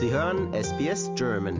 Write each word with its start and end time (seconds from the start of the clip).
Sie 0.00 0.10
hören 0.10 0.52
SBS 0.52 1.08
German. 1.16 1.56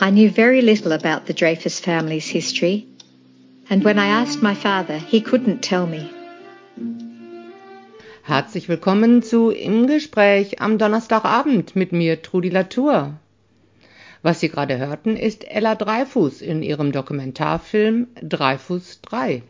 I 0.00 0.10
knew 0.10 0.30
very 0.30 0.62
little 0.62 0.92
about 0.92 1.26
the 1.26 1.32
Dreyfus 1.32 1.80
family's 1.80 2.28
history, 2.28 2.86
and 3.68 3.84
when 3.84 3.98
I 3.98 4.06
asked 4.06 4.42
my 4.42 4.54
father, 4.54 4.98
he 4.98 5.20
couldn't 5.20 5.60
tell 5.60 5.86
me. 5.86 6.08
Herzlich 8.22 8.68
willkommen 8.68 9.22
zu 9.22 9.50
Im 9.50 9.86
Gespräch 9.86 10.60
am 10.60 10.78
Donnerstagabend 10.78 11.74
mit 11.74 11.92
mir, 11.92 12.22
Trudi 12.22 12.48
Latour. 12.48 13.18
Was 14.22 14.40
Sie 14.40 14.48
gerade 14.48 14.78
hörten, 14.78 15.16
ist 15.16 15.44
Ella 15.48 15.74
Dreifuß 15.74 16.42
in 16.42 16.62
ihrem 16.62 16.92
Dokumentarfilm 16.92 18.08
Dreifuß 18.22 19.00
3. 19.02 19.42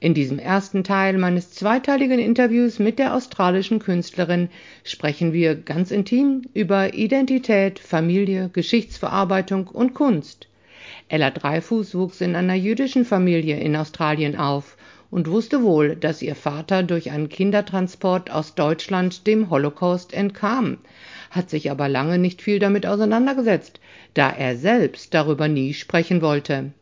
In 0.00 0.14
diesem 0.14 0.38
ersten 0.40 0.82
Teil 0.82 1.18
meines 1.18 1.52
zweiteiligen 1.52 2.18
Interviews 2.18 2.80
mit 2.80 2.98
der 2.98 3.14
australischen 3.14 3.78
Künstlerin 3.78 4.48
sprechen 4.82 5.32
wir 5.32 5.54
ganz 5.54 5.90
intim 5.92 6.42
über 6.54 6.94
Identität, 6.94 7.78
Familie, 7.78 8.50
Geschichtsverarbeitung 8.52 9.68
und 9.68 9.94
Kunst. 9.94 10.48
Ella 11.08 11.30
Dreifuß 11.30 11.94
wuchs 11.94 12.20
in 12.20 12.36
einer 12.36 12.54
jüdischen 12.54 13.04
Familie 13.04 13.58
in 13.58 13.76
Australien 13.76 14.36
auf 14.36 14.76
und 15.10 15.28
wusste 15.28 15.62
wohl, 15.62 15.94
dass 15.94 16.22
ihr 16.22 16.34
Vater 16.34 16.82
durch 16.82 17.10
einen 17.10 17.28
Kindertransport 17.28 18.30
aus 18.30 18.54
Deutschland 18.54 19.26
dem 19.26 19.50
Holocaust 19.50 20.14
entkam, 20.14 20.78
hat 21.30 21.50
sich 21.50 21.70
aber 21.70 21.88
lange 21.88 22.18
nicht 22.18 22.40
viel 22.40 22.58
damit 22.58 22.86
auseinandergesetzt, 22.86 23.80
da 24.14 24.30
er 24.30 24.56
selbst 24.56 25.12
darüber 25.12 25.48
nie 25.48 25.74
sprechen 25.74 26.22
wollte. 26.22 26.72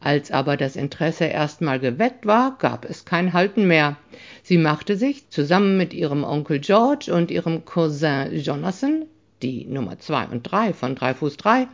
Als 0.00 0.30
aber 0.30 0.58
das 0.58 0.76
Interesse 0.76 1.24
erstmal 1.24 1.80
geweckt 1.80 2.26
war, 2.26 2.58
gab 2.58 2.84
es 2.84 3.06
kein 3.06 3.32
Halten 3.32 3.66
mehr. 3.66 3.96
Sie 4.42 4.58
machte 4.58 4.98
sich 4.98 5.30
zusammen 5.30 5.78
mit 5.78 5.94
ihrem 5.94 6.24
Onkel 6.24 6.58
George 6.58 7.14
und 7.14 7.30
ihrem 7.30 7.64
Cousin 7.64 8.36
Jonathan, 8.36 9.06
die 9.40 9.64
Nummer 9.64 9.98
2 9.98 10.26
und 10.26 10.42
3 10.42 10.74
von 10.74 10.94
3 10.94 11.14
Fuß 11.14 11.38
3, 11.38 11.68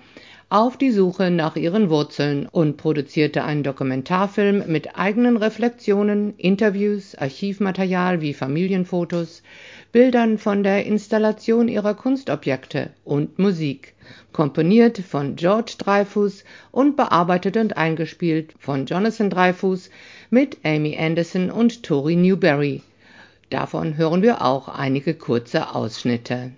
auf 0.50 0.76
die 0.76 0.90
Suche 0.90 1.30
nach 1.30 1.54
ihren 1.54 1.90
Wurzeln 1.90 2.46
und 2.46 2.76
produzierte 2.76 3.44
einen 3.44 3.62
Dokumentarfilm 3.62 4.64
mit 4.66 4.98
eigenen 4.98 5.36
Reflexionen, 5.36 6.34
Interviews, 6.38 7.14
Archivmaterial 7.14 8.20
wie 8.20 8.34
Familienfotos, 8.34 9.44
Bildern 9.92 10.38
von 10.38 10.64
der 10.64 10.86
Installation 10.86 11.68
ihrer 11.68 11.94
Kunstobjekte 11.94 12.90
und 13.04 13.38
Musik, 13.38 13.94
komponiert 14.32 14.98
von 14.98 15.36
George 15.36 15.74
Dreyfus 15.78 16.42
und 16.72 16.96
bearbeitet 16.96 17.56
und 17.56 17.76
eingespielt 17.76 18.52
von 18.58 18.86
Jonathan 18.86 19.30
Dreyfus 19.30 19.88
mit 20.30 20.58
Amy 20.64 20.98
Anderson 20.98 21.52
und 21.52 21.84
Tori 21.84 22.16
Newberry. 22.16 22.82
Davon 23.50 23.96
hören 23.96 24.22
wir 24.22 24.44
auch 24.44 24.68
einige 24.68 25.14
kurze 25.14 25.76
Ausschnitte. 25.76 26.50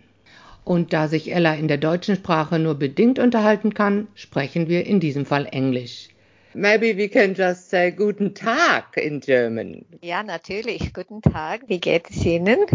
Und 0.64 0.92
da 0.92 1.08
sich 1.08 1.32
Ella 1.32 1.54
in 1.54 1.68
der 1.68 1.78
deutschen 1.78 2.16
Sprache 2.16 2.58
nur 2.58 2.76
bedingt 2.76 3.18
unterhalten 3.18 3.74
kann, 3.74 4.08
sprechen 4.14 4.68
wir 4.68 4.86
in 4.86 5.00
diesem 5.00 5.26
Fall 5.26 5.46
Englisch. 5.50 6.08
Maybe 6.54 6.94
we 6.96 7.08
can 7.08 7.34
just 7.34 7.70
say 7.70 7.90
Guten 7.90 8.34
Tag 8.34 8.96
in 8.98 9.20
German. 9.20 9.86
Ja, 10.02 10.22
natürlich. 10.22 10.92
Guten 10.92 11.22
Tag. 11.22 11.62
Wie 11.66 11.80
geht 11.80 12.10
es 12.10 12.26
Ihnen? 12.26 12.66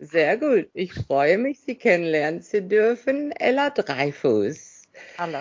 Sehr 0.00 0.36
gut. 0.36 0.68
Ich 0.72 0.94
freue 0.94 1.36
mich, 1.36 1.58
Sie 1.58 1.74
kennenlernen 1.74 2.42
zu 2.42 2.62
dürfen. 2.62 3.32
Ella 3.32 3.70
Dreifuß. 3.70 4.84
Hallo. 5.18 5.40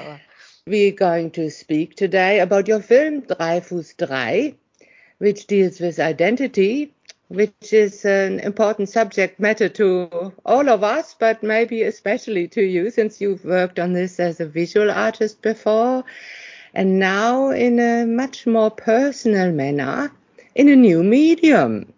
We're 0.66 0.96
going 0.96 1.32
to 1.34 1.50
speak 1.50 1.96
today 1.96 2.42
about 2.42 2.68
your 2.68 2.82
film 2.82 3.28
Dreifuß 3.28 3.96
3, 3.98 4.56
which 5.20 5.46
deals 5.46 5.80
with 5.80 6.00
identity, 6.00 6.92
which 7.30 7.74
is 7.74 8.06
an 8.06 8.40
important 8.40 8.90
subject 8.90 9.40
matter 9.40 9.68
to 9.68 10.34
all 10.46 10.70
of 10.70 10.84
us, 10.84 11.16
but 11.20 11.44
maybe 11.44 11.84
especially 11.84 12.48
to 12.48 12.62
you, 12.62 12.90
since 12.90 13.20
you've 13.20 13.44
worked 13.44 13.80
on 13.80 13.94
this 13.94 14.20
as 14.20 14.40
a 14.40 14.46
visual 14.46 14.90
artist 14.90 15.42
before 15.42 16.04
and 16.74 17.00
now 17.00 17.50
in 17.50 17.80
a 17.80 18.06
much 18.06 18.46
more 18.46 18.72
personal 18.72 19.52
manner 19.52 20.12
in 20.56 20.70
a 20.70 20.76
new 20.76 21.04
medium. 21.04 21.92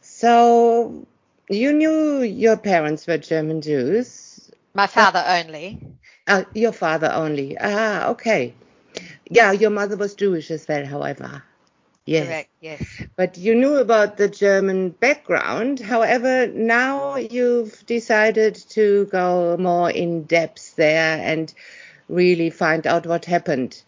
So 0.00 1.06
you 1.48 1.72
knew 1.72 2.22
your 2.22 2.56
parents 2.56 3.06
were 3.06 3.18
German 3.18 3.60
Jews. 3.60 4.50
My 4.74 4.86
father 4.86 5.22
only. 5.26 5.80
Uh, 6.26 6.44
your 6.54 6.72
father 6.72 7.10
only. 7.12 7.56
Ah, 7.60 8.08
okay. 8.08 8.54
Yeah, 9.30 9.52
your 9.52 9.70
mother 9.70 9.96
was 9.96 10.14
Jewish 10.14 10.50
as 10.50 10.66
well, 10.66 10.86
however. 10.86 11.42
Yes. 12.06 12.26
Correct, 12.26 12.50
yes. 12.60 13.02
But 13.16 13.38
you 13.38 13.54
knew 13.54 13.76
about 13.76 14.16
the 14.18 14.28
German 14.28 14.90
background. 14.90 15.80
However, 15.80 16.46
now 16.46 17.16
you've 17.16 17.86
decided 17.86 18.56
to 18.70 19.06
go 19.06 19.56
more 19.56 19.90
in 19.90 20.24
depth 20.24 20.76
there 20.76 21.18
and 21.22 21.52
really 22.08 22.50
find 22.50 22.86
out 22.86 23.06
what 23.06 23.24
happened. 23.24 23.82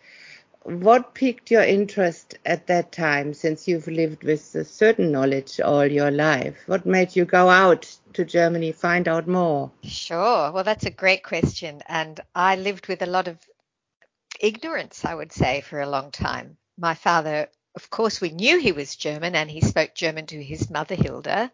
What 0.62 1.14
piqued 1.14 1.50
your 1.50 1.62
interest 1.62 2.38
at 2.44 2.66
that 2.66 2.90
time, 2.90 3.34
since 3.34 3.68
you've 3.68 3.86
lived 3.86 4.24
with 4.24 4.54
a 4.54 4.64
certain 4.64 5.12
knowledge 5.12 5.60
all 5.60 5.86
your 5.86 6.10
life? 6.10 6.56
What 6.66 6.86
made 6.86 7.14
you 7.14 7.24
go 7.24 7.48
out 7.48 7.94
to 8.14 8.24
Germany, 8.24 8.72
find 8.72 9.06
out 9.06 9.28
more? 9.28 9.70
Sure. 9.84 10.50
Well, 10.50 10.64
that's 10.64 10.86
a 10.86 10.90
great 10.90 11.22
question. 11.22 11.82
And 11.86 12.18
I 12.34 12.56
lived 12.56 12.88
with 12.88 13.02
a 13.02 13.06
lot 13.06 13.28
of 13.28 13.38
ignorance, 14.40 15.04
I 15.04 15.14
would 15.14 15.32
say, 15.32 15.60
for 15.60 15.80
a 15.80 15.88
long 15.88 16.10
time. 16.10 16.56
My 16.76 16.94
father, 16.94 17.48
of 17.76 17.90
course, 17.90 18.22
we 18.22 18.30
knew 18.30 18.58
he 18.58 18.72
was 18.72 18.96
German 18.96 19.34
and 19.34 19.50
he 19.50 19.60
spoke 19.60 19.94
German 19.94 20.26
to 20.26 20.42
his 20.42 20.70
mother, 20.70 20.94
Hilda. 20.94 21.52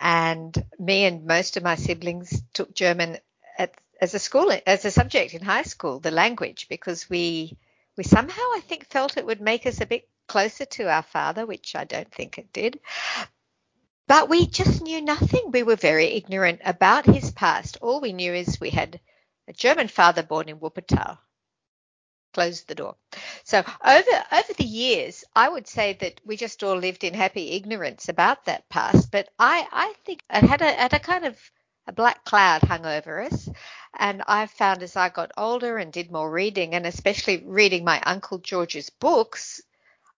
And 0.00 0.56
me 0.78 1.04
and 1.04 1.26
most 1.26 1.58
of 1.58 1.62
my 1.62 1.76
siblings 1.76 2.42
took 2.54 2.74
German 2.74 3.18
at 3.58 3.74
as 4.00 4.14
a 4.14 4.18
school 4.18 4.50
as 4.66 4.84
a 4.84 4.90
subject 4.90 5.34
in 5.34 5.42
high 5.42 5.62
school 5.62 6.00
the 6.00 6.10
language 6.10 6.66
because 6.68 7.08
we 7.08 7.56
we 7.96 8.02
somehow 8.02 8.42
I 8.56 8.60
think 8.66 8.86
felt 8.88 9.16
it 9.16 9.26
would 9.26 9.40
make 9.40 9.66
us 9.66 9.80
a 9.80 9.86
bit 9.86 10.08
closer 10.26 10.64
to 10.64 10.90
our 10.90 11.02
father 11.02 11.46
which 11.46 11.76
I 11.76 11.84
don't 11.84 12.12
think 12.12 12.38
it 12.38 12.52
did. 12.52 12.80
But 14.08 14.28
we 14.28 14.46
just 14.46 14.82
knew 14.82 15.00
nothing. 15.00 15.50
We 15.52 15.62
were 15.62 15.76
very 15.76 16.06
ignorant 16.06 16.60
about 16.64 17.06
his 17.06 17.30
past. 17.30 17.78
All 17.80 18.00
we 18.00 18.12
knew 18.12 18.34
is 18.34 18.60
we 18.60 18.70
had 18.70 18.98
a 19.46 19.52
German 19.52 19.88
father 19.88 20.22
born 20.22 20.48
in 20.48 20.58
Wuppertal 20.58 21.18
closed 22.34 22.68
the 22.68 22.74
door 22.74 22.96
so 23.44 23.58
over 23.84 24.24
over 24.32 24.52
the 24.58 24.64
years 24.64 25.24
I 25.34 25.48
would 25.48 25.66
say 25.66 25.94
that 26.00 26.20
we 26.24 26.36
just 26.36 26.62
all 26.62 26.76
lived 26.76 27.04
in 27.04 27.14
happy 27.14 27.52
ignorance 27.52 28.08
about 28.08 28.44
that 28.44 28.68
past 28.68 29.10
but 29.10 29.28
I 29.38 29.66
I 29.72 29.94
think 30.04 30.22
it 30.30 30.44
had 30.44 30.60
a 30.60 30.72
had 30.72 30.92
a 30.92 30.98
kind 30.98 31.24
of 31.24 31.38
a 31.86 31.92
black 31.92 32.24
cloud 32.24 32.62
hung 32.62 32.86
over 32.86 33.22
us. 33.22 33.48
And 33.98 34.22
I 34.26 34.46
found 34.46 34.82
as 34.82 34.96
I 34.96 35.08
got 35.08 35.32
older 35.36 35.76
and 35.76 35.92
did 35.92 36.10
more 36.10 36.30
reading, 36.30 36.74
and 36.74 36.86
especially 36.86 37.42
reading 37.44 37.84
my 37.84 38.00
Uncle 38.04 38.38
George's 38.38 38.90
books, 38.90 39.60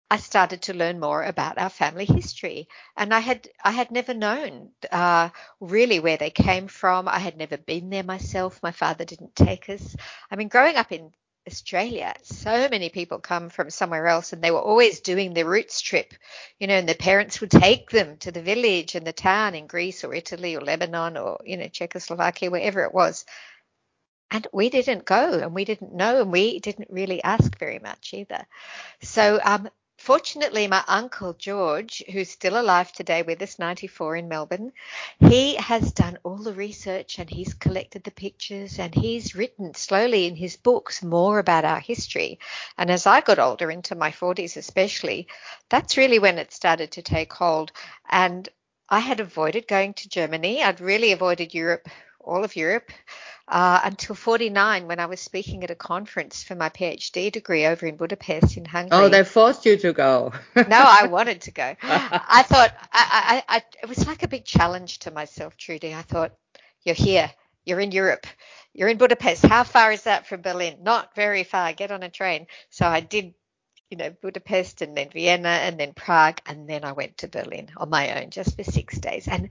I 0.09 0.19
started 0.19 0.63
to 0.63 0.75
learn 0.75 1.01
more 1.01 1.25
about 1.25 1.59
our 1.59 1.69
family 1.69 2.05
history. 2.05 2.69
And 2.97 3.13
I 3.13 3.19
had 3.19 3.49
I 3.65 3.73
had 3.73 3.91
never 3.91 4.15
known 4.15 4.71
uh, 4.93 5.31
really 5.61 5.99
where 5.99 6.17
they 6.17 6.31
came 6.31 6.69
from. 6.69 7.09
I 7.09 7.19
had 7.19 7.37
never 7.37 7.57
been 7.57 7.91
there 7.91 8.05
myself. 8.05 8.63
My 8.63 8.71
father 8.71 9.05
didn't 9.05 9.35
take 9.35 9.69
us. 9.69 9.97
I 10.31 10.37
mean, 10.37 10.49
growing 10.49 10.77
up 10.77 10.93
in 10.93 11.13
Australia, 11.47 12.15
so 12.23 12.69
many 12.69 12.89
people 12.89 13.19
come 13.19 13.49
from 13.49 13.71
somewhere 13.71 14.07
else 14.07 14.33
and 14.33 14.43
they 14.43 14.51
were 14.51 14.61
always 14.61 15.01
doing 15.01 15.33
the 15.33 15.45
roots 15.45 15.81
trip, 15.81 16.13
you 16.59 16.67
know, 16.67 16.75
and 16.75 16.89
the 16.89 16.95
parents 16.95 17.41
would 17.41 17.51
take 17.51 17.91
them 17.91 18.17
to 18.19 18.33
the 18.33 18.43
village 18.43 18.95
and 18.95 19.07
the 19.07 19.13
town 19.13 19.55
in 19.55 19.67
Greece 19.67 20.03
or 20.03 20.13
Italy 20.13 20.57
or 20.57 20.61
Lebanon 20.61 21.17
or, 21.17 21.39
you 21.45 21.57
know, 21.57 21.69
Czechoslovakia, 21.69 22.51
wherever 22.51 22.83
it 22.83 22.93
was. 22.93 23.25
And 24.31 24.47
we 24.53 24.71
didn't 24.71 25.05
go 25.05 25.39
and 25.39 25.55
we 25.55 25.65
didn't 25.65 25.95
know 25.95 26.21
and 26.21 26.33
we 26.33 26.59
didn't 26.59 26.89
really 26.91 27.23
ask 27.23 27.57
very 27.59 27.79
much 27.79 28.13
either. 28.13 28.45
So 29.03 29.39
um, 29.45 29.69
fortunately, 29.99 30.67
my 30.67 30.83
uncle 30.89 31.33
George, 31.35 32.03
who's 32.13 32.31
still 32.31 32.61
alive 32.61 32.93
today 32.93 33.23
with 33.23 33.41
us, 33.43 33.59
94 33.59 34.17
in 34.17 34.29
Melbourne, 34.29 34.73
he 35.21 35.57
has 35.57 35.93
done 35.93 36.19
all 36.23 36.39
the 36.39 36.53
research 36.53 37.19
and 37.19 37.29
he's 37.29 37.55
collected 37.55 38.05
the 38.05 38.11
pictures 38.11 38.79
and 38.79 38.95
he's 38.95 39.35
written 39.35 39.75
slowly 39.75 40.27
in 40.27 40.37
his 40.37 40.57
books 40.57 41.03
more 41.03 41.39
about 41.39 41.65
our 41.65 41.81
history. 41.81 42.39
And 42.79 42.91
as 42.91 43.07
I 43.07 43.21
got 43.21 43.39
older, 43.39 43.71
into 43.71 43.95
my 43.95 44.11
40s 44.11 44.57
especially, 44.57 45.29
that's 45.69 45.97
really 45.97 46.19
when 46.19 46.39
it 46.39 46.53
started 46.53 46.93
to 46.93 47.03
take 47.03 47.33
hold. 47.33 47.73
And 48.09 48.49
I 48.89 49.01
had 49.01 49.21
avoided 49.21 49.67
going 49.67 49.95
to 49.95 50.09
Germany. 50.09 50.63
I'd 50.63 50.81
really 50.81 51.13
avoided 51.13 51.55
Europe, 51.55 51.89
all 52.21 52.45
of 52.45 52.57
Europe. 52.57 52.91
Uh, 53.49 53.81
until 53.85 54.15
49 54.15 54.89
when 54.89 54.99
I 54.99 55.07
was 55.07 55.21
speaking 55.21 55.63
at 55.63 55.71
a 55.71 55.77
conference 55.77 56.43
for 56.43 56.55
my 56.55 56.69
PhD 56.69 57.31
degree 57.31 57.67
over 57.67 57.87
in 57.87 57.97
Budapest 57.97 58.57
in 58.57 58.65
Hungary. 58.65 58.99
Oh, 58.99 59.09
they 59.09 59.23
forced 59.25 59.65
you 59.65 59.77
to 59.79 59.93
go. 59.93 60.33
no, 60.57 60.65
I 60.69 61.07
wanted 61.07 61.43
to 61.43 61.53
go. 61.53 61.77
I 61.83 62.43
thought 62.43 62.75
I, 62.93 63.43
I, 63.49 63.57
I, 63.57 63.63
it 63.83 63.89
was 63.89 64.07
like 64.07 64.23
a 64.25 64.29
big 64.29 64.45
challenge 64.45 65.01
to 65.01 65.13
myself, 65.13 65.57
Trudy. 65.57 65.95
I 65.95 66.03
thought, 66.03 66.33
you're 66.83 66.95
here, 66.95 67.31
you're 67.65 67.81
in 67.81 67.93
Europe, 67.93 68.27
you're 68.75 68.89
in 68.89 68.99
Budapest. 68.99 69.47
How 69.47 69.63
far 69.63 69.93
is 69.93 70.03
that 70.03 70.27
from 70.27 70.43
Berlin? 70.43 70.79
Not 70.83 71.15
very 71.15 71.45
far. 71.45 71.73
Get 71.73 71.93
on 71.93 72.03
a 72.03 72.11
train. 72.11 72.47
So 72.71 72.87
I 72.87 73.01
did, 73.01 73.35
you 73.91 73.97
know, 73.97 74.11
Budapest 74.11 74.83
and 74.83 74.97
then 74.97 75.11
Vienna 75.11 75.49
and 75.49 75.79
then 75.79 75.93
Prague 75.95 76.41
and 76.47 76.69
then 76.69 76.85
I 76.85 76.93
went 76.93 77.19
to 77.19 77.29
Berlin 77.29 77.69
on 77.77 77.91
my 77.91 78.21
own 78.21 78.31
just 78.31 78.57
for 78.57 78.65
six 78.65 78.99
days. 78.99 79.29
And 79.29 79.51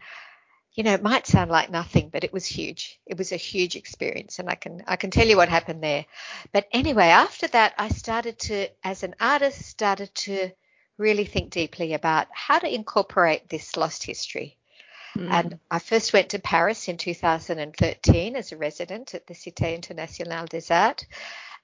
you 0.75 0.83
know, 0.83 0.94
it 0.94 1.01
might 1.01 1.25
sound 1.25 1.50
like 1.50 1.72
nothing, 1.72 2.10
but 2.10 2.25
it 2.25 2.33
was 2.33 2.45
huge. 2.45 3.00
It 3.06 3.18
was 3.18 3.31
a 3.31 3.38
huge 3.38 3.77
experience, 3.77 4.39
and 4.39 4.50
I 4.50 4.56
can 4.56 4.83
I 4.88 4.98
can 4.98 5.10
tell 5.10 5.25
you 5.25 5.38
what 5.38 5.48
happened 5.48 5.81
there. 5.81 6.06
But 6.51 6.68
anyway, 6.72 7.07
after 7.07 7.48
that, 7.48 7.74
I 7.77 7.88
started 7.88 8.38
to, 8.39 8.68
as 8.83 9.04
an 9.04 9.16
artist, 9.19 9.62
started 9.62 10.13
to 10.16 10.51
really 10.98 11.25
think 11.25 11.51
deeply 11.51 11.94
about 11.94 12.27
how 12.31 12.60
to 12.60 12.74
incorporate 12.74 13.50
this 13.50 13.77
lost 13.77 14.04
history. 14.04 14.57
Mm. 15.18 15.31
And 15.31 15.60
I 15.72 15.80
first 15.80 16.12
went 16.12 16.30
to 16.30 16.39
Paris 16.39 16.89
in 16.89 16.98
2013 16.98 18.36
as 18.36 18.51
a 18.51 18.57
resident 18.57 19.16
at 19.16 19.28
the 19.28 19.33
Cité 19.33 19.75
Internationale 19.75 20.45
des 20.45 20.74
Arts. 20.74 21.06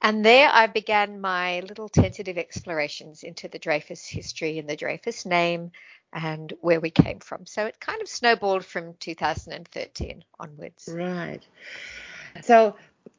And 0.01 0.25
there 0.25 0.49
I 0.51 0.67
began 0.67 1.21
my 1.21 1.59
little 1.59 1.89
tentative 1.89 2.37
explorations 2.37 3.23
into 3.23 3.47
the 3.47 3.59
Dreyfus 3.59 4.05
history 4.05 4.57
and 4.57 4.67
the 4.67 4.75
Dreyfus 4.75 5.25
name 5.25 5.71
and 6.13 6.53
where 6.61 6.79
we 6.79 6.89
came 6.89 7.19
from. 7.19 7.45
So 7.45 7.65
it 7.65 7.79
kind 7.79 8.01
of 8.01 8.07
snowballed 8.09 8.65
from 8.65 8.95
2013 8.99 10.23
onwards. 10.39 10.89
Right. 10.91 11.41
So 12.41 12.75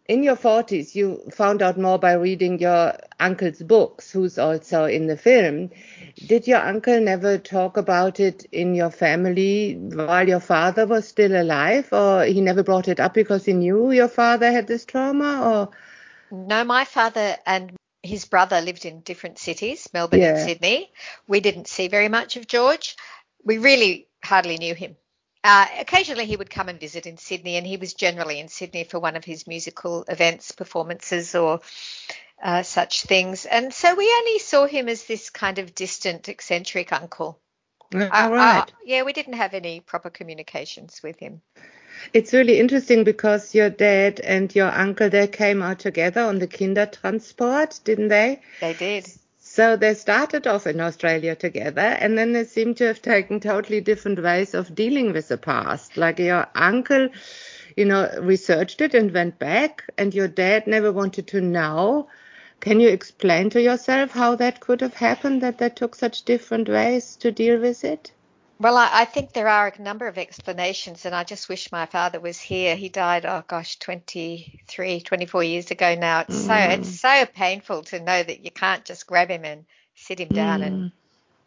in 0.09 0.23
your 0.23 0.37
40s, 0.37 0.95
you 0.95 1.23
found 1.33 1.63
out 1.63 1.79
more 1.79 1.99
by 1.99 2.13
reading 2.13 2.59
your 2.59 2.95
uncle's 3.21 3.63
books, 3.63 4.11
who's 4.11 4.39
also 4.39 4.85
in 4.85 5.07
the 5.07 5.17
film. 5.17 5.71
Did 6.27 6.47
your 6.47 6.59
uncle 6.59 7.01
never 7.01 7.39
talk 7.39 7.77
about 7.77 8.21
it 8.21 8.45
in 8.53 8.75
your 8.75 8.91
family 8.91 9.75
while 9.75 10.29
your 10.29 10.41
father 10.41 10.87
was 10.87 11.07
still 11.07 11.41
alive, 11.41 11.93
or 11.93 12.25
he 12.25 12.41
never 12.41 12.63
brought 12.63 12.89
it 12.89 13.01
up 13.01 13.15
because 13.15 13.45
he 13.45 13.53
knew 13.53 13.93
your 13.93 14.09
father 14.09 14.51
had 14.51 14.67
this 14.67 14.85
trauma, 14.85 15.41
or? 15.43 15.71
No, 16.37 16.65
my 16.65 16.85
father 16.85 17.37
and 17.47 17.73
his 18.03 18.25
brother 18.25 18.61
lived 18.61 18.85
in 18.85 19.01
different 19.01 19.39
cities, 19.39 19.89
Melbourne 19.93 20.21
yeah. 20.21 20.37
and 20.37 20.49
Sydney. 20.49 20.93
We 21.27 21.41
didn't 21.41 21.69
see 21.69 21.89
very 21.89 22.09
much 22.09 22.37
of 22.37 22.47
George. 22.47 22.97
We 23.45 23.59
really 23.59 24.09
hardly 24.25 24.57
knew 24.57 24.75
him. 24.75 24.97
Uh, 25.45 25.67
occasionally 25.81 26.27
he 26.27 26.37
would 26.37 26.51
come 26.51 26.69
and 26.69 26.79
visit 26.79 27.07
in 27.07 27.17
Sydney, 27.17 27.57
and 27.57 27.67
he 27.67 27.77
was 27.77 27.95
generally 27.95 28.39
in 28.39 28.49
Sydney 28.49 28.85
for 28.85 29.01
one 29.01 29.17
of 29.17 29.25
his 29.25 29.47
musical 29.47 30.05
events, 30.09 30.53
performances, 30.53 31.35
or 31.35 31.61
uh, 32.43 32.63
such 32.63 33.03
things. 33.03 33.45
And 33.45 33.75
so 33.75 33.95
we 33.95 34.13
only 34.19 34.39
saw 34.39 34.67
him 34.67 34.89
as 34.89 35.05
this 35.05 35.31
kind 35.31 35.59
of 35.59 35.75
distant, 35.75 36.29
eccentric 36.29 36.93
uncle. 36.93 37.42
All 37.95 38.01
uh, 38.11 38.29
uh, 38.39 38.67
yeah, 38.85 39.03
we 39.03 39.13
didn't 39.13 39.35
have 39.35 39.55
any 39.55 39.81
proper 39.81 40.11
communications 40.11 41.03
with 41.03 41.19
him. 41.19 41.43
It's 42.13 42.33
really 42.33 42.59
interesting 42.59 43.05
because 43.05 43.55
your 43.55 43.71
dad 43.71 44.21
and 44.21 44.55
your 44.55 44.71
uncle 44.71 45.09
they 45.09 45.29
came 45.29 45.63
out 45.63 45.79
together 45.79 46.23
on 46.23 46.39
the 46.39 46.47
Kinder 46.47 46.87
transport, 46.87 47.81
didn't 47.85 48.09
they? 48.09 48.41
They 48.61 48.75
did. 48.75 49.07
So 49.39 49.77
they 49.77 49.95
started 49.95 50.47
off 50.47 50.67
in 50.67 50.81
Australia 50.81 51.37
together 51.37 51.81
and 51.81 52.17
then 52.17 52.33
they 52.33 52.45
seem 52.45 52.75
to 52.77 52.87
have 52.87 53.03
taken 53.03 53.39
totally 53.39 53.81
different 53.83 54.23
ways 54.23 54.55
of 54.55 54.75
dealing 54.75 55.13
with 55.13 55.29
the 55.29 55.37
past. 55.37 55.97
Like 55.99 56.19
your 56.19 56.47
uncle, 56.55 57.11
you 57.77 57.85
know, 57.85 58.11
researched 58.21 58.81
it 58.81 58.95
and 58.95 59.13
went 59.13 59.39
back 59.39 59.85
and 59.99 60.15
your 60.15 60.29
dad 60.29 60.67
never 60.67 60.91
wanted 60.91 61.27
to 61.29 61.41
know. 61.41 62.09
Can 62.63 62.79
you 62.79 62.91
explain 62.91 63.51
to 63.51 63.61
yourself 63.61 64.13
how 64.13 64.37
that 64.37 64.61
could 64.61 64.83
have 64.83 64.95
happened 64.95 65.43
that 65.43 65.59
they 65.59 65.69
took 65.69 65.97
such 65.97 66.23
different 66.23 66.69
ways 66.69 67.17
to 67.17 67.33
deal 67.33 67.59
with 67.59 67.83
it? 67.83 68.13
Well, 68.61 68.77
I, 68.77 68.89
I, 68.93 69.05
think 69.05 69.33
there 69.33 69.49
are 69.49 69.67
a 69.67 69.83
number 69.83 70.07
of 70.07 70.17
explanations, 70.17 71.05
and 71.05 71.13
I 71.13 71.25
just 71.25 71.49
wish 71.49 71.73
my 71.73 71.87
father 71.87 72.21
was 72.21 72.39
here. 72.39 72.77
He 72.77 72.89
died, 72.89 73.27
oh 73.27 73.43
gosh, 73.49 73.81
23, 73.81 75.01
24 75.01 75.43
years 75.43 75.73
ago 75.73 75.97
now. 75.97 76.21
It's 76.21 76.45
mm. 76.45 76.47
so 76.47 76.55
it's 76.55 77.01
so 77.01 77.27
painful 77.27 77.83
to 77.83 77.99
know 77.99 78.23
that 78.23 78.45
you 78.45 78.53
can't 78.53 78.85
just 78.85 79.09
grab 79.09 79.29
him 79.29 79.45
and 79.45 79.65
sit 79.97 80.21
him 80.21 80.29
down 80.29 80.61
mm. 80.61 80.67
and 80.69 80.93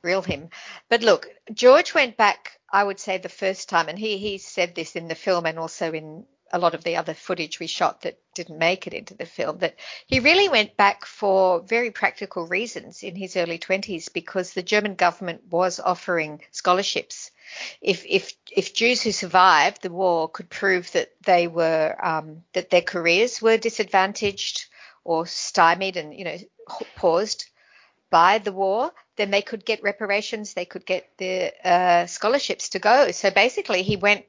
grill 0.02 0.22
him. 0.22 0.50
But 0.90 1.02
look, 1.02 1.30
George 1.54 1.94
went 1.94 2.18
back, 2.18 2.60
I 2.70 2.84
would 2.84 3.00
say, 3.00 3.20
the 3.20 3.30
first 3.30 3.70
time, 3.70 3.88
and 3.88 3.98
he 3.98 4.18
he 4.18 4.38
said 4.38 4.76
this 4.76 4.98
in 4.98 5.08
the 5.08 5.16
film 5.16 5.46
and 5.46 5.58
also 5.60 5.94
in 5.94 6.26
a 6.52 6.60
lot 6.60 6.76
of 6.76 6.84
the 6.84 6.96
other 6.96 7.14
footage 7.14 7.60
we 7.60 7.68
shot 7.68 8.02
that 8.02 8.20
didn't 8.34 8.60
make 8.60 8.86
it 8.86 8.94
into 8.94 9.16
the 9.16 9.26
film 9.26 9.58
that 9.60 9.76
he 10.06 10.20
really 10.20 10.48
went 10.48 10.78
back 10.78 11.06
for 11.06 11.62
very 11.62 11.92
practical 11.92 12.48
reasons 12.48 13.04
in 13.04 13.16
his 13.16 13.36
early 13.36 13.58
20s 13.58 14.12
because 14.14 14.54
the 14.54 14.64
German 14.64 14.96
government 14.96 15.42
was 15.50 15.80
offering 15.80 16.42
scholarships. 16.52 17.32
If 17.82 18.06
if 18.06 18.34
if 18.52 18.74
Jews 18.74 19.02
who 19.02 19.12
survived 19.12 19.82
the 19.82 19.92
war 19.92 20.30
could 20.30 20.50
prove 20.50 20.92
that 20.92 21.12
they 21.26 21.48
were 21.48 21.96
um, 22.02 22.44
that 22.54 22.70
their 22.70 22.82
careers 22.82 23.42
were 23.42 23.58
disadvantaged 23.58 24.66
or 25.04 25.26
stymied 25.26 25.98
and 25.98 26.14
you 26.14 26.26
know 26.26 26.38
paused 26.96 27.46
by 28.10 28.38
the 28.38 28.52
war, 28.52 28.92
then 29.18 29.32
they 29.32 29.42
could 29.42 29.66
get 29.66 29.84
reparations. 29.84 30.54
They 30.54 30.66
could 30.66 30.86
get 30.86 31.10
the 31.18 31.54
uh, 31.68 32.06
scholarships 32.06 32.70
to 32.70 32.80
go. 32.80 33.12
So 33.12 33.32
basically, 33.32 33.84
he 33.84 33.98
went 33.98 34.26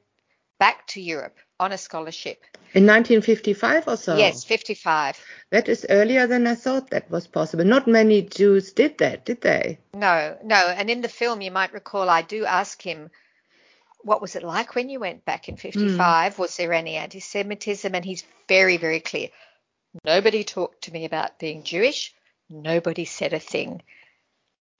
back 0.59 0.87
to 0.87 1.01
Europe 1.01 1.37
on 1.59 1.71
a 1.71 1.77
scholarship. 1.77 2.43
In 2.73 2.85
1955 2.85 3.87
or 3.87 3.97
so? 3.97 4.17
Yes, 4.17 4.43
55. 4.43 5.19
That 5.51 5.69
is 5.69 5.85
earlier 5.89 6.27
than 6.27 6.45
I 6.47 6.55
thought 6.55 6.89
that 6.91 7.09
was 7.09 7.27
possible. 7.27 7.65
Not 7.65 7.87
many 7.87 8.21
Jews 8.21 8.73
did 8.73 8.97
that, 8.99 9.25
did 9.25 9.41
they? 9.41 9.79
No, 9.93 10.37
no. 10.43 10.55
And 10.55 10.89
in 10.89 11.01
the 11.01 11.09
film, 11.09 11.41
you 11.41 11.51
might 11.51 11.73
recall, 11.73 12.09
I 12.09 12.21
do 12.21 12.45
ask 12.45 12.81
him, 12.81 13.09
what 14.01 14.21
was 14.21 14.35
it 14.35 14.43
like 14.43 14.75
when 14.75 14.89
you 14.89 14.99
went 14.99 15.25
back 15.25 15.49
in 15.49 15.57
55? 15.57 16.35
Mm. 16.35 16.37
Was 16.37 16.57
there 16.57 16.73
any 16.73 16.95
anti 16.95 17.19
Semitism? 17.19 17.93
And 17.93 18.05
he's 18.05 18.23
very, 18.47 18.77
very 18.77 18.99
clear. 18.99 19.29
Nobody 20.05 20.43
talked 20.43 20.83
to 20.83 20.93
me 20.93 21.05
about 21.05 21.39
being 21.39 21.63
Jewish. 21.63 22.13
Nobody 22.49 23.05
said 23.05 23.33
a 23.33 23.39
thing. 23.39 23.81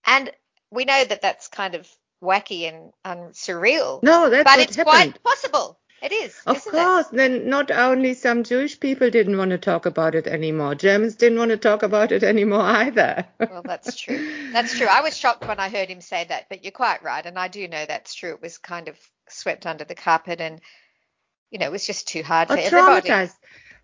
And 0.06 0.32
we 0.72 0.86
know 0.86 1.04
that 1.04 1.22
that's 1.22 1.48
kind 1.48 1.76
of 1.76 1.90
wacky 2.22 2.68
and, 2.68 2.94
and 3.04 3.34
surreal. 3.34 4.02
No, 4.04 4.30
that's 4.30 4.44
but 4.44 4.60
it's 4.60 4.76
happened. 4.76 5.22
quite 5.22 5.24
possible. 5.24 5.80
It 6.10 6.14
is. 6.14 6.42
Of 6.46 6.64
course. 6.64 7.08
It? 7.08 7.18
Then 7.18 7.50
not 7.50 7.70
only 7.70 8.14
some 8.14 8.46
Jewish 8.46 8.80
people 8.80 9.10
didn't 9.10 9.38
want 9.38 9.52
to 9.52 9.58
talk 9.58 9.86
about 9.86 10.16
it 10.16 10.26
anymore, 10.26 10.74
Germans 10.74 11.16
didn't 11.16 11.38
want 11.38 11.52
to 11.52 11.58
talk 11.58 11.84
about 11.84 12.14
it 12.14 12.24
anymore 12.24 12.62
either. 12.62 13.26
well, 13.40 13.62
that's 13.62 14.00
true. 14.00 14.52
That's 14.54 14.78
true. 14.78 14.88
I 14.90 15.02
was 15.02 15.18
shocked 15.18 15.46
when 15.46 15.60
I 15.60 15.68
heard 15.68 15.90
him 15.90 16.00
say 16.00 16.24
that, 16.30 16.46
but 16.48 16.64
you're 16.64 16.72
quite 16.72 17.04
right. 17.04 17.26
And 17.26 17.38
I 17.38 17.50
do 17.50 17.68
know 17.68 17.86
that's 17.86 18.16
true. 18.16 18.36
It 18.36 18.42
was 18.42 18.58
kind 18.58 18.88
of 18.88 18.98
swept 19.28 19.66
under 19.66 19.84
the 19.84 19.96
carpet 19.96 20.40
and, 20.40 20.62
you 21.52 21.60
know, 21.60 21.66
it 21.66 21.74
was 21.74 21.86
just 21.86 22.08
too 22.08 22.24
hard 22.24 22.50
oh, 22.52 22.56
for 22.56 22.62
everybody. 22.62 23.10
Traumatized. 23.10 23.36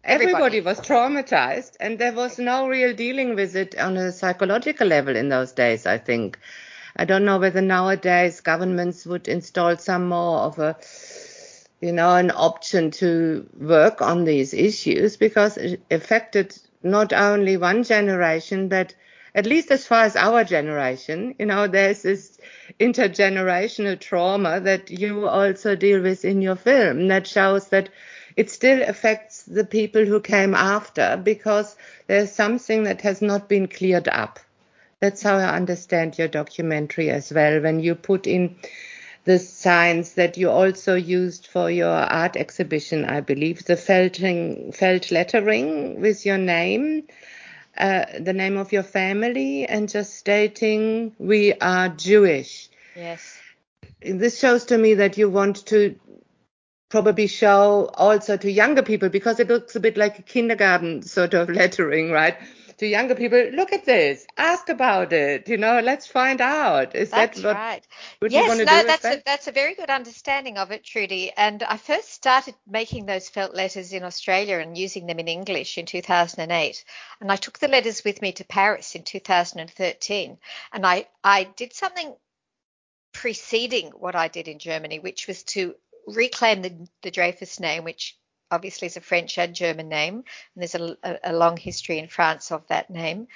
Everybody. 0.06 0.34
Everybody 0.34 0.62
was 0.62 0.80
traumatized, 0.82 1.77
and 1.80 1.98
there 1.98 2.12
was 2.12 2.38
no 2.38 2.68
real 2.68 2.94
dealing 2.94 3.36
with 3.36 3.56
it 3.56 3.77
on 3.77 3.96
a 3.96 4.12
psychological 4.12 4.86
level 4.86 5.15
in 5.15 5.30
those 5.30 5.53
days, 5.53 5.86
I 5.86 5.98
think. 5.98 6.38
I 6.96 7.06
don't 7.06 7.25
know 7.25 7.39
whether 7.39 7.62
nowadays 7.62 8.42
governments 8.42 9.06
would 9.06 9.27
install 9.27 9.77
some 9.77 10.10
more 10.10 10.39
of 10.42 10.60
a 10.60 10.77
you 11.84 11.92
know, 11.92 12.16
an 12.16 12.32
option 12.32 12.92
to 12.92 13.46
work 13.60 14.02
on 14.02 14.24
these 14.24 14.54
issues 14.54 15.18
because 15.18 15.58
it 15.58 15.82
affected 15.92 16.58
not 16.82 17.12
only 17.12 17.58
one 17.58 17.84
generation, 17.84 18.70
but 18.70 18.96
at 19.36 19.46
least 19.46 19.70
as 19.70 19.86
far 19.86 20.06
as 20.06 20.16
our 20.16 20.46
generation, 20.46 21.36
you 21.38 21.46
know, 21.46 21.68
there's 21.68 22.04
this 22.04 22.40
intergenerational 22.80 24.00
trauma 24.00 24.62
that 24.62 24.92
you 24.92 25.28
also 25.28 25.75
deal 25.75 26.02
with 26.02 26.24
in 26.24 26.42
your 26.42 26.56
film 26.56 27.10
that 27.10 27.28
shows 27.28 27.68
that 27.68 27.90
it 28.38 28.50
still 28.50 28.82
affects 28.82 29.44
the 29.44 29.66
people 29.66 30.06
who 30.06 30.22
came 30.22 30.56
after 30.56 31.20
because 31.22 31.75
there's 32.08 32.32
something 32.32 32.84
that 32.84 33.02
has 33.02 33.22
not 33.22 33.50
been 33.50 33.68
cleared 33.68 34.08
up. 34.08 34.40
That's 35.02 35.22
how 35.22 35.36
I 35.36 35.54
understand 35.54 36.18
your 36.18 36.30
documentary 36.30 37.10
as 37.10 37.30
well. 37.34 37.60
When 37.60 37.82
you 37.82 37.94
put 37.96 38.25
in 38.25 38.56
the 39.25 39.39
signs 39.39 40.13
that 40.13 40.38
you 40.38 40.50
also 40.50 40.96
used 40.96 41.48
for 41.48 41.72
your 41.72 41.89
art 41.89 42.36
exhibition, 42.36 43.06
I 43.06 43.22
believe, 43.22 43.65
the 43.65 43.77
felting, 43.77 44.74
felt 44.74 45.12
lettering 45.12 46.01
with 46.01 46.25
your 46.25 46.38
name, 46.38 47.08
uh, 47.77 48.06
the 48.20 48.34
name 48.34 48.58
of 48.58 48.74
your 48.74 48.84
family, 48.84 49.65
and 49.65 49.88
just 49.88 50.15
stating 50.15 51.15
we 51.18 51.53
are 51.53 51.89
Jewish. 51.89 52.70
Yes. 52.96 53.39
This 54.01 54.39
shows 54.39 54.65
to 54.65 54.77
me 54.77 54.96
that 54.96 55.18
you 55.18 55.30
want 55.30 55.65
to 55.68 55.96
probably 56.89 57.27
show 57.27 57.89
also 57.96 58.38
to 58.38 58.51
younger 58.51 58.84
people 58.84 59.10
because 59.10 59.39
it 59.39 59.48
looks 59.48 59.75
a 59.75 59.80
bit 59.80 59.98
like 59.98 60.20
a 60.20 60.22
kindergarten 60.22 61.01
sort 61.01 61.34
of 61.34 61.50
lettering, 61.62 62.12
right? 62.12 62.38
To 62.84 62.90
younger 62.90 63.16
people, 63.16 63.40
look 63.54 63.74
at 63.74 63.86
this, 63.86 64.25
ask 64.38 64.70
about 64.70 65.13
it, 65.13 65.48
you 65.50 65.58
know, 65.58 65.80
let's 65.80 66.06
find 66.06 66.42
out. 66.42 66.96
Is 66.96 67.10
that's 67.10 67.42
that 67.42 67.48
what, 67.48 67.56
right. 67.56 67.88
yes, 68.30 68.48
want 68.48 68.60
to 68.60 68.66
no, 68.66 68.82
do? 68.82 68.88
that's 68.88 69.04
with 69.04 69.13
a, 69.13 69.16
that? 69.16 69.25
that's 69.25 69.48
a 69.48 69.52
very 69.52 69.75
good 69.75 69.90
understanding 69.90 70.58
of 70.58 70.72
it, 70.72 70.84
Trudy. 70.84 71.32
And 71.36 71.63
I 71.63 71.78
first 71.78 72.13
started 72.13 72.56
making 72.68 73.06
those 73.06 73.30
felt 73.30 73.56
letters 73.56 73.94
in 73.94 74.04
Australia 74.04 74.60
and 74.60 74.78
using 74.78 75.08
them 75.08 75.20
in 75.20 75.28
English 75.28 75.78
in 75.78 75.86
2008. 75.86 76.86
And 77.22 77.32
I 77.32 77.36
took 77.36 77.60
the 77.60 77.68
letters 77.68 78.04
with 78.04 78.22
me 78.22 78.34
to 78.34 78.44
Paris 78.44 78.96
in 78.96 79.04
2013. 79.04 80.38
And 80.72 80.86
I, 80.86 81.08
I 81.24 81.46
did 81.46 81.74
something 81.74 82.13
preceding 83.13 83.92
what 83.92 84.16
I 84.16 84.28
did 84.28 84.48
in 84.48 84.60
Germany, 84.60 85.00
which 85.00 85.28
was 85.28 85.44
to 85.44 85.75
reclaim 86.08 86.62
the, 86.62 86.88
the 87.02 87.12
Dreyfus 87.12 87.60
name, 87.60 87.84
which 87.84 88.18
obviously 88.54 88.86
is 88.86 88.98
a 88.98 89.02
French 89.02 89.38
and 89.38 89.56
German 89.56 89.90
name. 89.90 90.16
And 90.16 90.24
there's 90.56 90.76
a, 90.76 90.98
a, 91.04 91.32
a 91.32 91.34
long 91.34 91.58
history 91.58 92.00
in 92.00 92.08
France 92.08 92.52
of 92.52 92.68
that 92.68 92.90
name. 92.90 93.28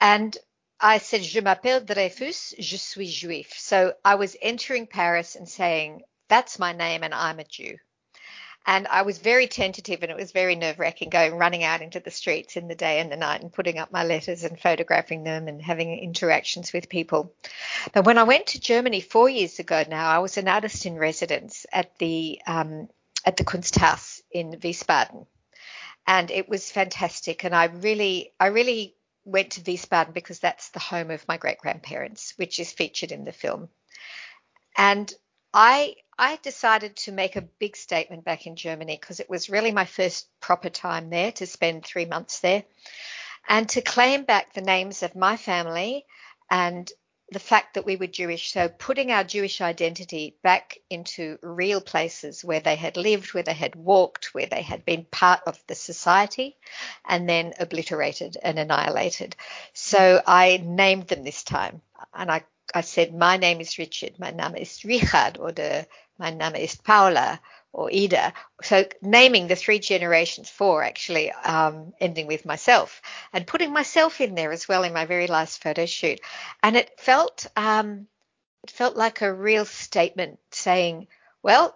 And 0.00 0.36
I 0.80 0.98
said, 0.98 1.22
Je 1.22 1.40
m'appelle 1.40 1.80
Dreyfus, 1.80 2.54
je 2.58 2.76
suis 2.76 3.08
juif. 3.08 3.52
So 3.52 3.94
I 4.04 4.16
was 4.16 4.36
entering 4.42 4.86
Paris 4.86 5.36
and 5.36 5.48
saying, 5.48 6.02
that's 6.28 6.58
my 6.58 6.72
name 6.72 7.02
and 7.04 7.14
I'm 7.14 7.38
a 7.38 7.44
Jew. 7.44 7.76
And 8.66 8.86
I 8.86 9.02
was 9.02 9.18
very 9.18 9.48
tentative 9.48 10.02
and 10.02 10.10
it 10.10 10.16
was 10.16 10.32
very 10.32 10.54
nerve 10.54 10.78
wracking 10.78 11.10
going 11.10 11.36
running 11.36 11.64
out 11.64 11.82
into 11.82 12.00
the 12.00 12.10
streets 12.10 12.56
in 12.56 12.68
the 12.68 12.74
day 12.74 13.00
and 13.00 13.10
the 13.10 13.16
night 13.16 13.42
and 13.42 13.52
putting 13.52 13.78
up 13.78 13.92
my 13.92 14.04
letters 14.04 14.44
and 14.44 14.58
photographing 14.58 15.24
them 15.24 15.48
and 15.48 15.60
having 15.60 15.98
interactions 15.98 16.72
with 16.72 16.88
people. 16.88 17.34
But 17.92 18.04
when 18.04 18.18
I 18.18 18.22
went 18.22 18.48
to 18.48 18.60
Germany 18.60 19.00
four 19.00 19.28
years 19.28 19.58
ago 19.58 19.84
now, 19.88 20.08
I 20.08 20.20
was 20.20 20.36
an 20.36 20.48
artist 20.48 20.86
in 20.86 20.96
residence 20.96 21.66
at 21.72 21.98
the 21.98 22.40
um, 22.46 22.88
at 23.24 23.36
the 23.36 23.44
Kunsthaus 23.44 24.20
in 24.30 24.52
Wiesbaden. 24.52 25.26
And 26.06 26.30
it 26.30 26.48
was 26.48 26.70
fantastic. 26.70 27.44
And 27.44 27.54
I 27.54 27.66
really 27.66 28.32
I 28.40 28.46
really 28.46 28.96
went 29.24 29.52
to 29.52 29.60
Wiesbaden 29.60 30.12
because 30.12 30.40
that's 30.40 30.70
the 30.70 30.80
home 30.80 31.10
of 31.10 31.26
my 31.28 31.36
great 31.36 31.58
grandparents, 31.58 32.34
which 32.36 32.58
is 32.58 32.72
featured 32.72 33.12
in 33.12 33.24
the 33.24 33.32
film. 33.32 33.68
And 34.76 35.12
I 35.54 35.96
I 36.18 36.36
decided 36.42 36.96
to 36.96 37.12
make 37.12 37.36
a 37.36 37.42
big 37.42 37.76
statement 37.76 38.24
back 38.24 38.46
in 38.46 38.56
Germany 38.56 38.98
because 39.00 39.20
it 39.20 39.30
was 39.30 39.50
really 39.50 39.72
my 39.72 39.84
first 39.84 40.28
proper 40.40 40.70
time 40.70 41.10
there 41.10 41.32
to 41.32 41.46
spend 41.46 41.84
three 41.84 42.04
months 42.04 42.40
there 42.40 42.64
and 43.48 43.68
to 43.70 43.80
claim 43.80 44.24
back 44.24 44.52
the 44.52 44.60
names 44.60 45.02
of 45.02 45.16
my 45.16 45.36
family 45.36 46.04
and 46.50 46.90
the 47.32 47.38
fact 47.38 47.74
that 47.74 47.84
we 47.84 47.96
were 47.96 48.06
Jewish. 48.06 48.52
So 48.52 48.68
putting 48.68 49.10
our 49.10 49.24
Jewish 49.24 49.60
identity 49.60 50.36
back 50.42 50.78
into 50.90 51.38
real 51.42 51.80
places 51.80 52.44
where 52.44 52.60
they 52.60 52.76
had 52.76 52.96
lived, 52.96 53.34
where 53.34 53.42
they 53.42 53.54
had 53.54 53.74
walked, 53.74 54.34
where 54.34 54.46
they 54.46 54.62
had 54.62 54.84
been 54.84 55.04
part 55.04 55.40
of 55.46 55.62
the 55.66 55.74
society 55.74 56.56
and 57.08 57.28
then 57.28 57.54
obliterated 57.58 58.36
and 58.42 58.58
annihilated. 58.58 59.36
So 59.72 60.22
I 60.26 60.62
named 60.64 61.08
them 61.08 61.24
this 61.24 61.42
time 61.42 61.82
and 62.14 62.30
I 62.30 62.44
I 62.74 62.80
said, 62.80 63.14
my 63.14 63.36
name 63.36 63.60
is 63.60 63.76
Richard, 63.76 64.18
my 64.18 64.30
Name 64.30 64.54
is 64.56 64.82
Richard, 64.84 65.38
oder 65.38 65.84
my 66.18 66.30
Name 66.30 66.54
is 66.54 66.74
Paula, 66.74 67.38
or 67.72 67.90
Ida. 67.92 68.32
So 68.62 68.84
naming 69.00 69.48
the 69.48 69.56
three 69.56 69.78
generations, 69.78 70.50
four 70.50 70.82
actually, 70.82 71.32
um, 71.32 71.94
ending 72.00 72.26
with 72.26 72.44
myself, 72.44 73.00
and 73.32 73.46
putting 73.46 73.72
myself 73.72 74.20
in 74.20 74.34
there 74.34 74.52
as 74.52 74.68
well 74.68 74.84
in 74.84 74.92
my 74.92 75.06
very 75.06 75.26
last 75.26 75.62
photo 75.62 75.86
shoot. 75.86 76.20
And 76.62 76.76
it 76.76 77.00
felt, 77.00 77.46
um, 77.56 78.06
it 78.64 78.70
felt 78.70 78.96
like 78.96 79.22
a 79.22 79.32
real 79.32 79.64
statement 79.64 80.38
saying, 80.50 81.08
well, 81.42 81.74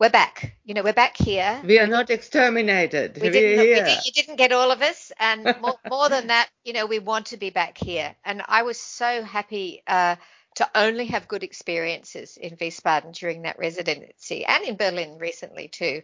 we're 0.00 0.10
back. 0.10 0.56
You 0.64 0.74
know, 0.74 0.82
we're 0.82 0.94
back 0.94 1.16
here. 1.16 1.60
We 1.64 1.78
are 1.78 1.86
not 1.86 2.10
exterminated. 2.10 3.16
We 3.16 3.22
We're 3.22 3.32
didn't, 3.32 3.58
we 3.58 3.74
did, 3.74 4.06
you 4.06 4.12
didn't 4.12 4.36
get 4.36 4.50
all 4.52 4.70
of 4.72 4.80
us, 4.82 5.12
and 5.20 5.44
more, 5.60 5.76
more 5.88 6.08
than 6.08 6.28
that, 6.28 6.48
you 6.64 6.72
know, 6.72 6.86
we 6.86 6.98
want 6.98 7.26
to 7.26 7.36
be 7.36 7.50
back 7.50 7.76
here. 7.76 8.16
And 8.24 8.42
I 8.48 8.62
was 8.62 8.80
so 8.80 9.22
happy 9.22 9.82
uh, 9.86 10.16
to 10.56 10.68
only 10.74 11.06
have 11.06 11.28
good 11.28 11.42
experiences 11.42 12.36
in 12.36 12.56
Wiesbaden 12.56 13.12
during 13.12 13.42
that 13.42 13.58
residency, 13.58 14.44
and 14.44 14.64
in 14.64 14.76
Berlin 14.76 15.18
recently 15.18 15.68
too, 15.68 16.02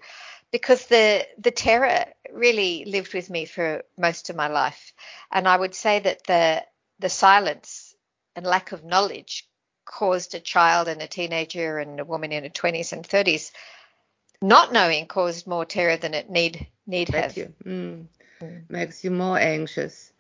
because 0.50 0.86
the 0.86 1.26
the 1.38 1.50
terror 1.50 2.06
really 2.32 2.84
lived 2.86 3.12
with 3.14 3.28
me 3.30 3.44
for 3.44 3.82
most 3.98 4.30
of 4.30 4.36
my 4.36 4.48
life. 4.48 4.92
And 5.30 5.48
I 5.48 5.56
would 5.56 5.74
say 5.74 5.98
that 6.00 6.24
the 6.24 6.64
the 6.98 7.10
silence 7.10 7.94
and 8.34 8.46
lack 8.46 8.72
of 8.72 8.84
knowledge 8.84 9.48
caused 9.84 10.34
a 10.34 10.40
child 10.40 10.88
and 10.88 11.00
a 11.02 11.06
teenager 11.06 11.78
and 11.78 12.00
a 12.00 12.04
woman 12.04 12.32
in 12.32 12.42
her 12.42 12.50
20s 12.50 12.92
and 12.92 13.06
30s 13.06 13.52
not 14.42 14.72
knowing 14.72 15.06
caused 15.06 15.46
more 15.46 15.64
terror 15.64 15.96
than 15.96 16.14
it 16.14 16.30
need 16.30 16.66
need 16.86 17.12
Makes 17.12 17.36
have. 17.36 17.36
you, 17.36 17.54
mm, 17.64 18.06
makes 18.68 19.04
you 19.04 19.10
more 19.10 19.38
anxious. 19.38 20.12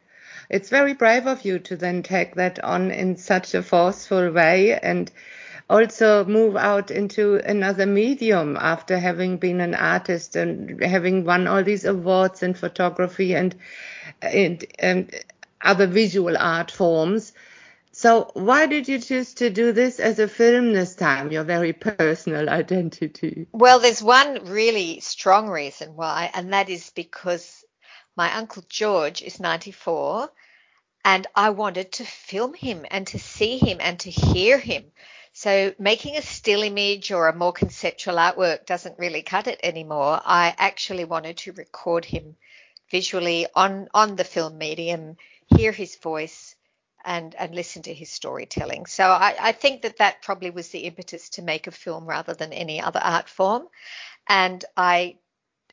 It's 0.48 0.68
very 0.68 0.94
brave 0.94 1.26
of 1.26 1.44
you 1.44 1.58
to 1.60 1.76
then 1.76 2.02
take 2.02 2.34
that 2.36 2.62
on 2.62 2.90
in 2.90 3.16
such 3.16 3.54
a 3.54 3.62
forceful 3.62 4.30
way 4.30 4.78
and 4.78 5.10
also 5.68 6.24
move 6.24 6.56
out 6.56 6.90
into 6.90 7.36
another 7.44 7.86
medium 7.86 8.56
after 8.60 8.98
having 8.98 9.38
been 9.38 9.60
an 9.60 9.74
artist 9.74 10.36
and 10.36 10.82
having 10.82 11.24
won 11.24 11.46
all 11.46 11.64
these 11.64 11.84
awards 11.84 12.42
in 12.42 12.54
photography 12.54 13.34
and, 13.34 13.54
and, 14.22 14.64
and 14.78 15.12
other 15.60 15.86
visual 15.86 16.36
art 16.36 16.70
forms. 16.70 17.32
So 17.90 18.30
why 18.34 18.66
did 18.66 18.88
you 18.88 19.00
choose 19.00 19.34
to 19.34 19.48
do 19.48 19.72
this 19.72 19.98
as 19.98 20.18
a 20.18 20.28
film 20.28 20.74
this 20.74 20.94
time, 20.94 21.32
your 21.32 21.44
very 21.44 21.72
personal 21.72 22.50
identity? 22.50 23.46
Well, 23.52 23.80
there's 23.80 24.02
one 24.02 24.44
really 24.44 25.00
strong 25.00 25.48
reason 25.48 25.96
why, 25.96 26.30
and 26.34 26.52
that 26.52 26.68
is 26.68 26.90
because 26.94 27.64
my 28.16 28.34
uncle 28.34 28.64
George 28.68 29.22
is 29.22 29.38
94 29.38 30.30
and 31.04 31.26
I 31.34 31.50
wanted 31.50 31.92
to 31.92 32.04
film 32.04 32.54
him 32.54 32.84
and 32.90 33.06
to 33.08 33.18
see 33.18 33.58
him 33.58 33.78
and 33.80 34.00
to 34.00 34.10
hear 34.10 34.58
him. 34.58 34.90
So 35.32 35.74
making 35.78 36.16
a 36.16 36.22
still 36.22 36.62
image 36.62 37.12
or 37.12 37.28
a 37.28 37.36
more 37.36 37.52
conceptual 37.52 38.16
artwork 38.16 38.66
doesn't 38.66 38.98
really 38.98 39.22
cut 39.22 39.46
it 39.46 39.60
anymore. 39.62 40.20
I 40.24 40.54
actually 40.56 41.04
wanted 41.04 41.36
to 41.38 41.52
record 41.52 42.06
him 42.06 42.36
visually 42.90 43.46
on 43.54 43.88
on 43.92 44.16
the 44.16 44.24
film 44.24 44.58
medium, 44.58 45.16
hear 45.46 45.72
his 45.72 45.96
voice 45.96 46.56
and 47.04 47.34
and 47.34 47.54
listen 47.54 47.82
to 47.82 47.94
his 47.94 48.10
storytelling. 48.10 48.86
So 48.86 49.04
I, 49.04 49.36
I 49.38 49.52
think 49.52 49.82
that 49.82 49.98
that 49.98 50.22
probably 50.22 50.50
was 50.50 50.70
the 50.70 50.80
impetus 50.80 51.28
to 51.30 51.42
make 51.42 51.66
a 51.66 51.70
film 51.70 52.06
rather 52.06 52.34
than 52.34 52.52
any 52.52 52.80
other 52.80 53.00
art 53.00 53.28
form. 53.28 53.68
And 54.26 54.64
I 54.76 55.18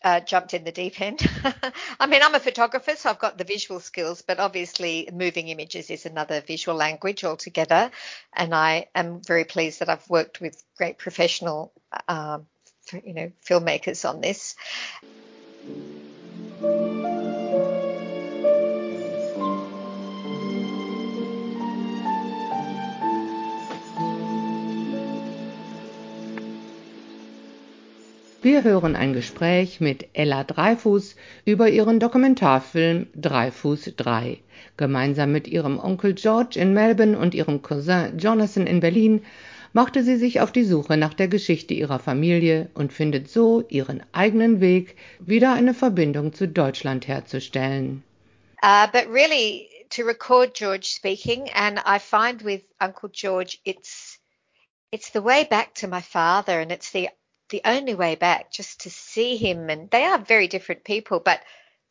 uh, 0.03 0.19
jumped 0.19 0.53
in 0.53 0.63
the 0.63 0.71
deep 0.71 0.99
end. 0.99 1.25
I 1.99 2.07
mean, 2.07 2.21
I'm 2.21 2.35
a 2.35 2.39
photographer, 2.39 2.95
so 2.95 3.09
I've 3.09 3.19
got 3.19 3.37
the 3.37 3.43
visual 3.43 3.79
skills, 3.79 4.21
but 4.21 4.39
obviously, 4.39 5.09
moving 5.13 5.47
images 5.47 5.89
is 5.89 6.05
another 6.05 6.41
visual 6.41 6.77
language 6.77 7.23
altogether. 7.23 7.91
And 8.33 8.53
I 8.53 8.87
am 8.93 9.21
very 9.21 9.45
pleased 9.45 9.79
that 9.79 9.89
I've 9.89 10.09
worked 10.09 10.41
with 10.41 10.61
great 10.77 10.97
professional, 10.97 11.71
um, 12.07 12.47
you 12.91 13.13
know, 13.13 13.31
filmmakers 13.47 14.07
on 14.07 14.21
this. 14.21 14.55
Wir 28.43 28.65
hören 28.65 28.97
ein 28.97 29.13
Gespräch 29.13 29.79
mit 29.79 30.09
Ella 30.11 30.43
Dreifuß 30.43 31.15
über 31.45 31.69
ihren 31.69 32.01
Dokumentarfilm 32.01 33.07
Dreifuß 33.15 33.93
3. 33.95 34.37
Gemeinsam 34.75 35.31
mit 35.31 35.47
ihrem 35.47 35.79
Onkel 35.79 36.13
George 36.13 36.59
in 36.59 36.73
Melbourne 36.73 37.17
und 37.17 37.35
ihrem 37.35 37.61
Cousin 37.61 38.17
Jonathan 38.17 38.67
in 38.67 38.81
Berlin 38.81 39.25
machte 39.71 40.03
sie 40.03 40.17
sich 40.17 40.41
auf 40.41 40.51
die 40.51 40.65
Suche 40.65 40.97
nach 40.97 41.13
der 41.13 41.29
Geschichte 41.29 41.73
ihrer 41.73 41.99
Familie 41.99 42.69
und 42.73 42.91
findet 42.91 43.29
so 43.29 43.63
ihren 43.69 44.03
eigenen 44.11 44.59
Weg, 44.59 44.97
wieder 45.19 45.53
eine 45.53 45.73
Verbindung 45.73 46.33
zu 46.33 46.45
Deutschland 46.45 47.07
herzustellen. 47.07 48.03
Uh, 48.61 48.87
but 48.91 49.07
really, 49.09 49.69
to 49.89 50.03
record 50.03 50.53
George 50.53 50.85
speaking, 50.85 51.49
and 51.55 51.79
I 51.85 51.97
find 51.97 52.43
with 52.43 52.63
Uncle 52.81 53.09
George, 53.09 53.59
it's 53.63 54.19
it's 54.91 55.13
the 55.13 55.23
way 55.23 55.45
back 55.49 55.73
to 55.75 55.87
my 55.87 56.01
father, 56.01 56.59
and 56.59 56.73
it's 56.73 56.91
the 56.91 57.07
the 57.53 57.61
only 57.65 57.93
way 57.93 58.15
back 58.15 58.49
just 58.49 58.81
to 58.81 58.89
see 58.89 59.37
him. 59.37 59.69
And 59.69 59.87
they 59.91 60.05
are 60.05 60.17
very 60.17 60.47
different 60.47 60.83
people, 60.83 61.19
but 61.19 61.39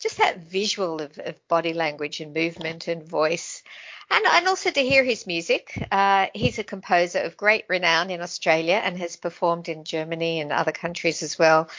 just 0.00 0.18
that 0.18 0.38
visual 0.38 1.00
of, 1.00 1.16
of 1.20 1.36
body 1.46 1.72
language 1.72 2.20
and 2.20 2.34
movement 2.34 2.88
and 2.88 3.04
voice. 3.04 3.62
And, 4.10 4.26
and 4.26 4.48
also 4.48 4.72
to 4.72 4.80
hear 4.80 5.04
his 5.04 5.24
music. 5.24 5.86
Uh, 5.92 6.26
he's 6.34 6.58
a 6.58 6.64
composer 6.64 7.20
of 7.20 7.36
great 7.36 7.64
renown 7.68 8.10
in 8.10 8.20
Australia 8.20 8.80
and 8.82 8.98
has 8.98 9.14
performed 9.14 9.68
in 9.68 9.84
Germany 9.84 10.40
and 10.40 10.50
other 10.52 10.72
countries 10.72 11.22
as 11.22 11.38
well. 11.38 11.70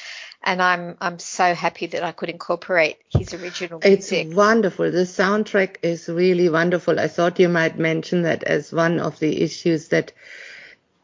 And 0.42 0.62
I'm 0.62 0.96
I'm 1.02 1.20
so 1.20 1.54
happy 1.54 1.88
that 1.88 2.04
I 2.04 2.14
could 2.14 2.30
incorporate 2.30 3.00
his 3.10 3.34
original 3.34 3.80
music. 3.84 4.28
It's 4.28 4.36
wonderful. 4.36 4.92
The 4.92 5.00
soundtrack 5.00 5.76
is 5.84 6.08
really 6.08 6.48
wonderful. 6.48 7.02
I 7.02 7.10
thought 7.10 7.40
you 7.40 7.50
might 7.50 7.78
mention 7.78 8.22
that 8.22 8.44
as 8.44 8.72
one 8.72 9.00
of 9.00 9.20
the 9.20 9.42
issues 9.42 9.90
that 9.90 10.14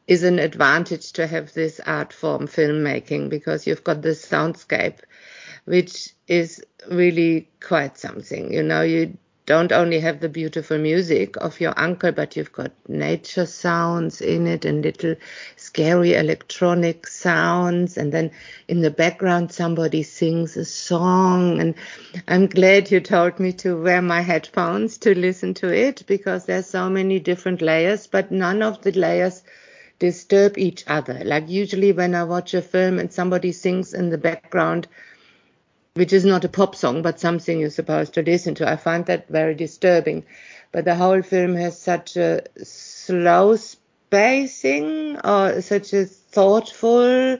is 0.09 0.23
an 0.23 0.39
advantage 0.39 1.13
to 1.13 1.27
have 1.27 1.53
this 1.53 1.79
art 1.85 2.11
form 2.11 2.47
filmmaking 2.47 3.29
because 3.29 3.67
you've 3.67 3.83
got 3.83 4.01
this 4.01 4.25
soundscape 4.25 4.99
which 5.65 6.09
is 6.27 6.63
really 6.89 7.47
quite 7.61 7.95
something. 7.95 8.51
You 8.51 8.63
know, 8.63 8.81
you 8.81 9.15
don't 9.45 9.71
only 9.71 9.99
have 9.99 10.19
the 10.19 10.29
beautiful 10.29 10.79
music 10.79 11.37
of 11.37 11.61
your 11.61 11.75
uncle, 11.77 12.11
but 12.11 12.35
you've 12.35 12.51
got 12.51 12.71
nature 12.87 13.45
sounds 13.45 14.19
in 14.19 14.47
it 14.47 14.65
and 14.65 14.83
little 14.83 15.15
scary 15.57 16.15
electronic 16.15 17.05
sounds. 17.05 17.95
And 17.95 18.11
then 18.11 18.31
in 18.67 18.81
the 18.81 18.89
background, 18.91 19.51
somebody 19.51 20.01
sings 20.01 20.57
a 20.57 20.65
song. 20.65 21.59
And 21.59 21.75
I'm 22.27 22.47
glad 22.47 22.89
you 22.89 22.99
told 22.99 23.39
me 23.39 23.53
to 23.53 23.79
wear 23.79 24.01
my 24.01 24.21
headphones 24.21 24.97
to 24.99 25.13
listen 25.13 25.53
to 25.55 25.71
it 25.71 26.03
because 26.07 26.45
there's 26.45 26.67
so 26.67 26.89
many 26.89 27.19
different 27.19 27.61
layers, 27.61 28.07
but 28.07 28.31
none 28.31 28.63
of 28.63 28.81
the 28.81 28.91
layers 28.91 29.43
disturb 29.99 30.57
each 30.57 30.83
other. 30.87 31.21
Like 31.23 31.49
usually 31.49 31.91
when 31.91 32.15
I 32.15 32.23
watch 32.23 32.53
a 32.53 32.61
film 32.61 32.99
and 32.99 33.13
somebody 33.13 33.51
sings 33.51 33.93
in 33.93 34.09
the 34.09 34.17
background, 34.17 34.87
which 35.93 36.13
is 36.13 36.25
not 36.25 36.45
a 36.45 36.49
pop 36.49 36.75
song, 36.75 37.01
but 37.01 37.19
something 37.19 37.59
you're 37.59 37.69
supposed 37.69 38.13
to 38.13 38.23
listen 38.23 38.55
to. 38.55 38.69
I 38.69 38.77
find 38.77 39.05
that 39.05 39.27
very 39.27 39.55
disturbing. 39.55 40.25
But 40.71 40.85
the 40.85 40.95
whole 40.95 41.21
film 41.21 41.55
has 41.55 41.79
such 41.79 42.15
a 42.15 42.43
slow 42.63 43.55
spacing 43.55 45.17
or 45.23 45.61
such 45.61 45.93
a 45.93 46.05
thoughtful 46.05 47.37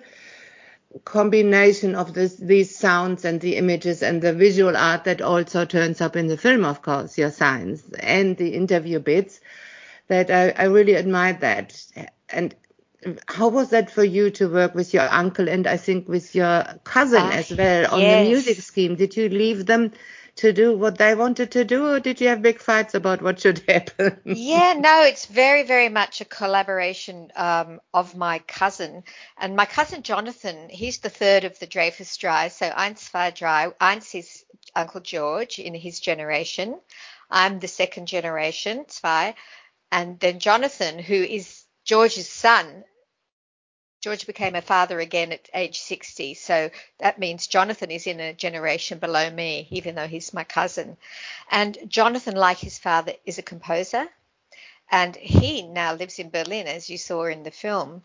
combination 1.05 1.95
of 1.95 2.13
this, 2.13 2.35
these 2.35 2.75
sounds 2.75 3.23
and 3.23 3.39
the 3.39 3.55
images 3.55 4.01
and 4.01 4.21
the 4.21 4.33
visual 4.33 4.75
art 4.75 5.03
that 5.03 5.21
also 5.21 5.63
turns 5.65 6.01
up 6.01 6.15
in 6.15 6.27
the 6.27 6.37
film, 6.37 6.65
of 6.65 6.81
course, 6.81 7.17
your 7.17 7.31
signs 7.31 7.83
and 7.99 8.37
the 8.37 8.55
interview 8.55 8.99
bits 8.99 9.39
that 10.07 10.31
I, 10.31 10.49
I 10.49 10.65
really 10.65 10.95
admired 10.95 11.41
that. 11.41 11.79
And 12.31 12.55
how 13.27 13.47
was 13.47 13.69
that 13.69 13.89
for 13.89 14.03
you 14.03 14.29
to 14.31 14.49
work 14.49 14.75
with 14.75 14.93
your 14.93 15.07
uncle 15.09 15.47
and 15.47 15.65
I 15.67 15.77
think 15.77 16.07
with 16.07 16.35
your 16.35 16.65
cousin 16.83 17.23
uh, 17.23 17.31
as 17.31 17.51
well 17.51 17.93
on 17.93 17.99
yes. 18.01 18.25
the 18.25 18.29
music 18.29 18.57
scheme? 18.57 18.95
Did 18.95 19.15
you 19.15 19.29
leave 19.29 19.65
them 19.65 19.93
to 20.39 20.53
do 20.53 20.77
what 20.77 20.97
they 20.97 21.15
wanted 21.15 21.51
to 21.51 21.65
do, 21.65 21.85
or 21.85 21.99
did 21.99 22.21
you 22.21 22.29
have 22.29 22.41
big 22.41 22.61
fights 22.61 22.93
about 22.93 23.21
what 23.21 23.41
should 23.41 23.61
happen? 23.67 24.21
yeah, 24.23 24.73
no, 24.79 25.03
it's 25.03 25.25
very, 25.25 25.63
very 25.63 25.89
much 25.89 26.21
a 26.21 26.25
collaboration 26.25 27.29
um, 27.35 27.81
of 27.93 28.15
my 28.15 28.39
cousin. 28.39 29.03
And 29.37 29.57
my 29.57 29.65
cousin 29.65 30.01
Jonathan, 30.01 30.69
he's 30.69 30.99
the 30.99 31.09
third 31.09 31.43
of 31.43 31.59
the 31.59 31.67
Dreyfus 31.67 32.15
Drei. 32.15 32.47
So 32.47 32.69
eins, 32.69 32.99
zwei, 32.99 33.31
drei. 33.31 33.67
Eins 33.81 34.17
is 34.17 34.45
Uncle 34.73 35.01
George 35.01 35.59
in 35.59 35.73
his 35.73 35.99
generation. 35.99 36.79
I'm 37.29 37.59
the 37.59 37.67
second 37.67 38.07
generation, 38.07 38.85
zwei. 38.87 39.35
And 39.91 40.21
then 40.21 40.39
Jonathan, 40.39 40.99
who 40.99 41.15
is 41.15 41.65
George's 41.89 42.29
son, 42.29 42.83
George 43.99 44.27
became 44.27 44.53
a 44.53 44.61
father 44.61 44.99
again 44.99 45.31
at 45.31 45.49
age 45.55 45.79
60. 45.79 46.35
So 46.35 46.69
that 46.99 47.17
means 47.17 47.47
Jonathan 47.47 47.89
is 47.89 48.05
in 48.05 48.19
a 48.19 48.31
generation 48.31 48.99
below 48.99 49.27
me, 49.31 49.67
even 49.71 49.95
though 49.95 50.07
he's 50.07 50.31
my 50.31 50.43
cousin. 50.43 50.97
And 51.49 51.79
Jonathan, 51.87 52.35
like 52.35 52.59
his 52.59 52.77
father, 52.77 53.13
is 53.25 53.39
a 53.39 53.41
composer. 53.41 54.07
And 54.91 55.15
he 55.15 55.63
now 55.63 55.95
lives 55.95 56.19
in 56.19 56.29
Berlin, 56.29 56.67
as 56.67 56.91
you 56.91 56.99
saw 56.99 57.25
in 57.25 57.41
the 57.41 57.49
film, 57.49 58.03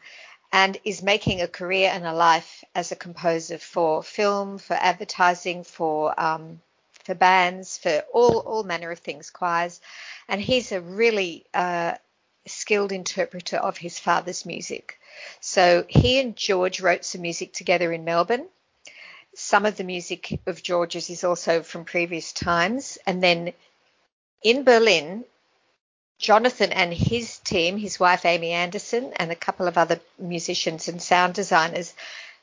and 0.50 0.78
is 0.84 1.02
making 1.02 1.42
a 1.42 1.46
career 1.46 1.90
and 1.92 2.06
a 2.06 2.14
life 2.14 2.64
as 2.74 2.90
a 2.90 2.96
composer 2.96 3.58
for 3.58 4.02
film, 4.02 4.56
for 4.56 4.78
advertising, 4.80 5.62
for 5.62 6.18
um, 6.18 6.62
for 7.04 7.14
bands, 7.14 7.76
for 7.76 8.02
all 8.14 8.38
all 8.38 8.64
manner 8.64 8.90
of 8.90 9.00
things, 9.00 9.28
choirs. 9.28 9.82
And 10.26 10.40
he's 10.40 10.72
a 10.72 10.80
really 10.80 11.44
uh, 11.52 11.96
skilled 12.46 12.92
interpreter 12.92 13.56
of 13.56 13.78
his 13.78 13.98
father's 13.98 14.44
music. 14.44 14.98
So 15.40 15.84
he 15.88 16.20
and 16.20 16.36
George 16.36 16.80
wrote 16.80 17.04
some 17.04 17.22
music 17.22 17.52
together 17.52 17.92
in 17.92 18.04
Melbourne. 18.04 18.46
Some 19.34 19.66
of 19.66 19.76
the 19.76 19.84
music 19.84 20.40
of 20.46 20.62
George's 20.62 21.10
is 21.10 21.24
also 21.24 21.62
from 21.62 21.84
previous 21.84 22.32
times. 22.32 22.98
And 23.06 23.22
then 23.22 23.52
in 24.42 24.64
Berlin, 24.64 25.24
Jonathan 26.18 26.72
and 26.72 26.92
his 26.92 27.38
team, 27.38 27.76
his 27.76 27.98
wife 27.98 28.24
Amy 28.24 28.52
Anderson, 28.52 29.12
and 29.16 29.32
a 29.32 29.36
couple 29.36 29.66
of 29.66 29.76
other 29.76 30.00
musicians 30.18 30.88
and 30.88 31.02
sound 31.02 31.34
designers, 31.34 31.94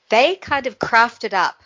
they 0.09 0.35
kind 0.35 0.67
of 0.67 0.77
crafted 0.79 1.33
up 1.33 1.63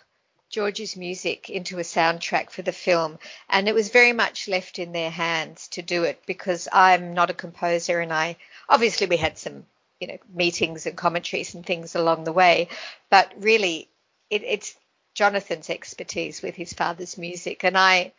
George's 0.50 0.96
music 0.96 1.50
into 1.50 1.78
a 1.78 1.82
soundtrack 1.82 2.50
for 2.50 2.62
the 2.62 2.72
film. 2.72 3.18
And 3.48 3.68
it 3.68 3.74
was 3.74 3.90
very 3.90 4.12
much 4.12 4.48
left 4.48 4.78
in 4.78 4.92
their 4.92 5.10
hands 5.10 5.68
to 5.68 5.82
do 5.82 6.04
it 6.04 6.22
because 6.26 6.68
I'm 6.72 7.14
not 7.14 7.30
a 7.30 7.34
composer 7.34 8.00
and 8.00 8.12
I 8.12 8.36
obviously 8.68 9.06
we 9.06 9.16
had 9.16 9.38
some 9.38 9.64
you 10.00 10.08
know 10.08 10.18
meetings 10.32 10.86
and 10.86 10.96
commentaries 10.96 11.54
and 11.54 11.64
things 11.64 11.94
along 11.94 12.24
the 12.24 12.32
way 12.32 12.68
but 13.10 13.32
really 13.38 13.88
it, 14.30 14.42
it's 14.42 14.74
jonathan's 15.14 15.70
expertise 15.70 16.42
with 16.42 16.54
his 16.54 16.72
father's 16.72 17.16
music 17.16 17.64
and 17.64 17.78
i 17.78 18.12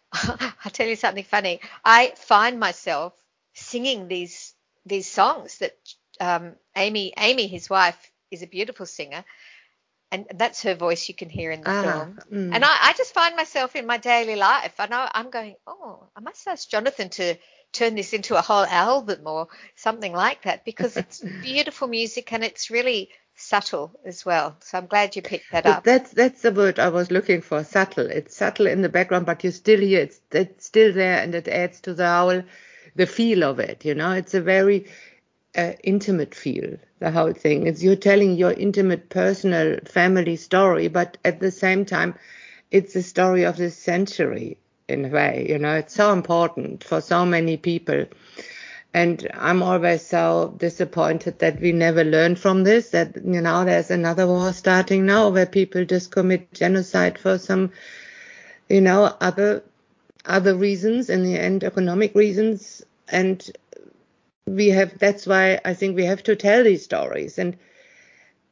i'll 0.12 0.70
tell 0.72 0.86
you 0.86 0.96
something 0.96 1.24
funny 1.24 1.60
i 1.84 2.12
find 2.16 2.58
myself 2.58 3.12
singing 3.54 4.08
these 4.08 4.54
these 4.86 5.10
songs 5.10 5.58
that 5.58 5.76
um, 6.20 6.52
amy 6.76 7.12
amy 7.18 7.46
his 7.46 7.68
wife 7.68 8.10
is 8.30 8.42
a 8.42 8.46
beautiful 8.46 8.86
singer 8.86 9.24
and 10.10 10.26
that's 10.34 10.62
her 10.62 10.74
voice 10.74 11.08
you 11.08 11.14
can 11.14 11.28
hear 11.28 11.50
in 11.50 11.60
the 11.60 11.70
ah, 11.70 11.82
film. 11.82 12.18
Mm. 12.32 12.54
And 12.54 12.64
I, 12.64 12.76
I, 12.80 12.94
just 12.96 13.12
find 13.12 13.36
myself 13.36 13.76
in 13.76 13.86
my 13.86 13.98
daily 13.98 14.36
life, 14.36 14.74
and 14.78 14.94
I, 14.94 15.10
I'm 15.12 15.30
going, 15.30 15.56
oh, 15.66 16.06
I 16.16 16.20
must 16.20 16.46
ask 16.48 16.68
Jonathan 16.68 17.10
to 17.10 17.36
turn 17.72 17.94
this 17.94 18.12
into 18.12 18.36
a 18.36 18.40
whole 18.40 18.64
album 18.64 19.20
or 19.26 19.48
something 19.76 20.12
like 20.12 20.42
that 20.42 20.64
because 20.64 20.96
it's 20.96 21.20
beautiful 21.42 21.88
music 21.88 22.32
and 22.32 22.42
it's 22.42 22.70
really 22.70 23.10
subtle 23.36 23.92
as 24.04 24.24
well. 24.24 24.56
So 24.60 24.78
I'm 24.78 24.86
glad 24.86 25.16
you 25.16 25.22
picked 25.22 25.52
that 25.52 25.66
up. 25.66 25.84
That's 25.84 26.10
that's 26.12 26.42
the 26.42 26.52
word 26.52 26.78
I 26.78 26.88
was 26.88 27.10
looking 27.10 27.40
for. 27.40 27.62
Subtle. 27.64 28.06
It's 28.06 28.36
subtle 28.36 28.66
in 28.66 28.82
the 28.82 28.88
background, 28.88 29.26
but 29.26 29.44
you 29.44 29.50
still 29.50 29.80
hear 29.80 30.00
it's 30.00 30.20
it's 30.32 30.66
still 30.66 30.92
there, 30.92 31.22
and 31.22 31.34
it 31.34 31.48
adds 31.48 31.80
to 31.82 31.94
the 31.94 32.08
whole 32.08 32.42
the 32.96 33.06
feel 33.06 33.44
of 33.44 33.60
it. 33.60 33.84
You 33.84 33.94
know, 33.94 34.12
it's 34.12 34.34
a 34.34 34.40
very 34.40 34.86
uh, 35.58 35.72
intimate 35.82 36.34
feel. 36.34 36.78
The 37.00 37.10
whole 37.10 37.32
thing. 37.32 37.66
It's 37.66 37.82
you're 37.82 37.96
telling 37.96 38.36
your 38.36 38.52
intimate, 38.52 39.10
personal, 39.10 39.78
family 39.84 40.36
story, 40.36 40.88
but 40.88 41.18
at 41.24 41.40
the 41.40 41.50
same 41.50 41.84
time, 41.84 42.14
it's 42.70 42.94
the 42.94 43.02
story 43.02 43.44
of 43.44 43.56
this 43.56 43.76
century 43.76 44.56
in 44.88 45.04
a 45.04 45.08
way. 45.08 45.46
You 45.48 45.58
know, 45.58 45.74
it's 45.74 45.94
so 45.94 46.12
important 46.12 46.84
for 46.84 47.00
so 47.00 47.26
many 47.26 47.56
people. 47.56 48.06
And 48.94 49.28
I'm 49.34 49.62
always 49.62 50.06
so 50.06 50.54
disappointed 50.56 51.40
that 51.40 51.60
we 51.60 51.72
never 51.72 52.04
learn 52.04 52.36
from 52.36 52.64
this, 52.64 52.90
that, 52.90 53.16
you 53.16 53.40
know, 53.40 53.64
there's 53.64 53.90
another 53.90 54.26
war 54.26 54.52
starting 54.52 55.06
now 55.06 55.28
where 55.28 55.46
people 55.46 55.84
just 55.84 56.10
commit 56.10 56.52
genocide 56.54 57.18
for 57.18 57.38
some, 57.38 57.72
you 58.68 58.80
know, 58.80 59.14
other, 59.20 59.62
other 60.24 60.54
reasons, 60.54 61.10
in 61.10 61.22
the 61.22 61.38
end, 61.38 61.64
economic 61.64 62.14
reasons. 62.14 62.82
And 63.10 63.48
we 64.48 64.68
have, 64.68 64.98
that's 64.98 65.26
why 65.26 65.60
I 65.64 65.74
think 65.74 65.96
we 65.96 66.04
have 66.04 66.22
to 66.24 66.36
tell 66.36 66.64
these 66.64 66.84
stories. 66.84 67.38
And 67.38 67.56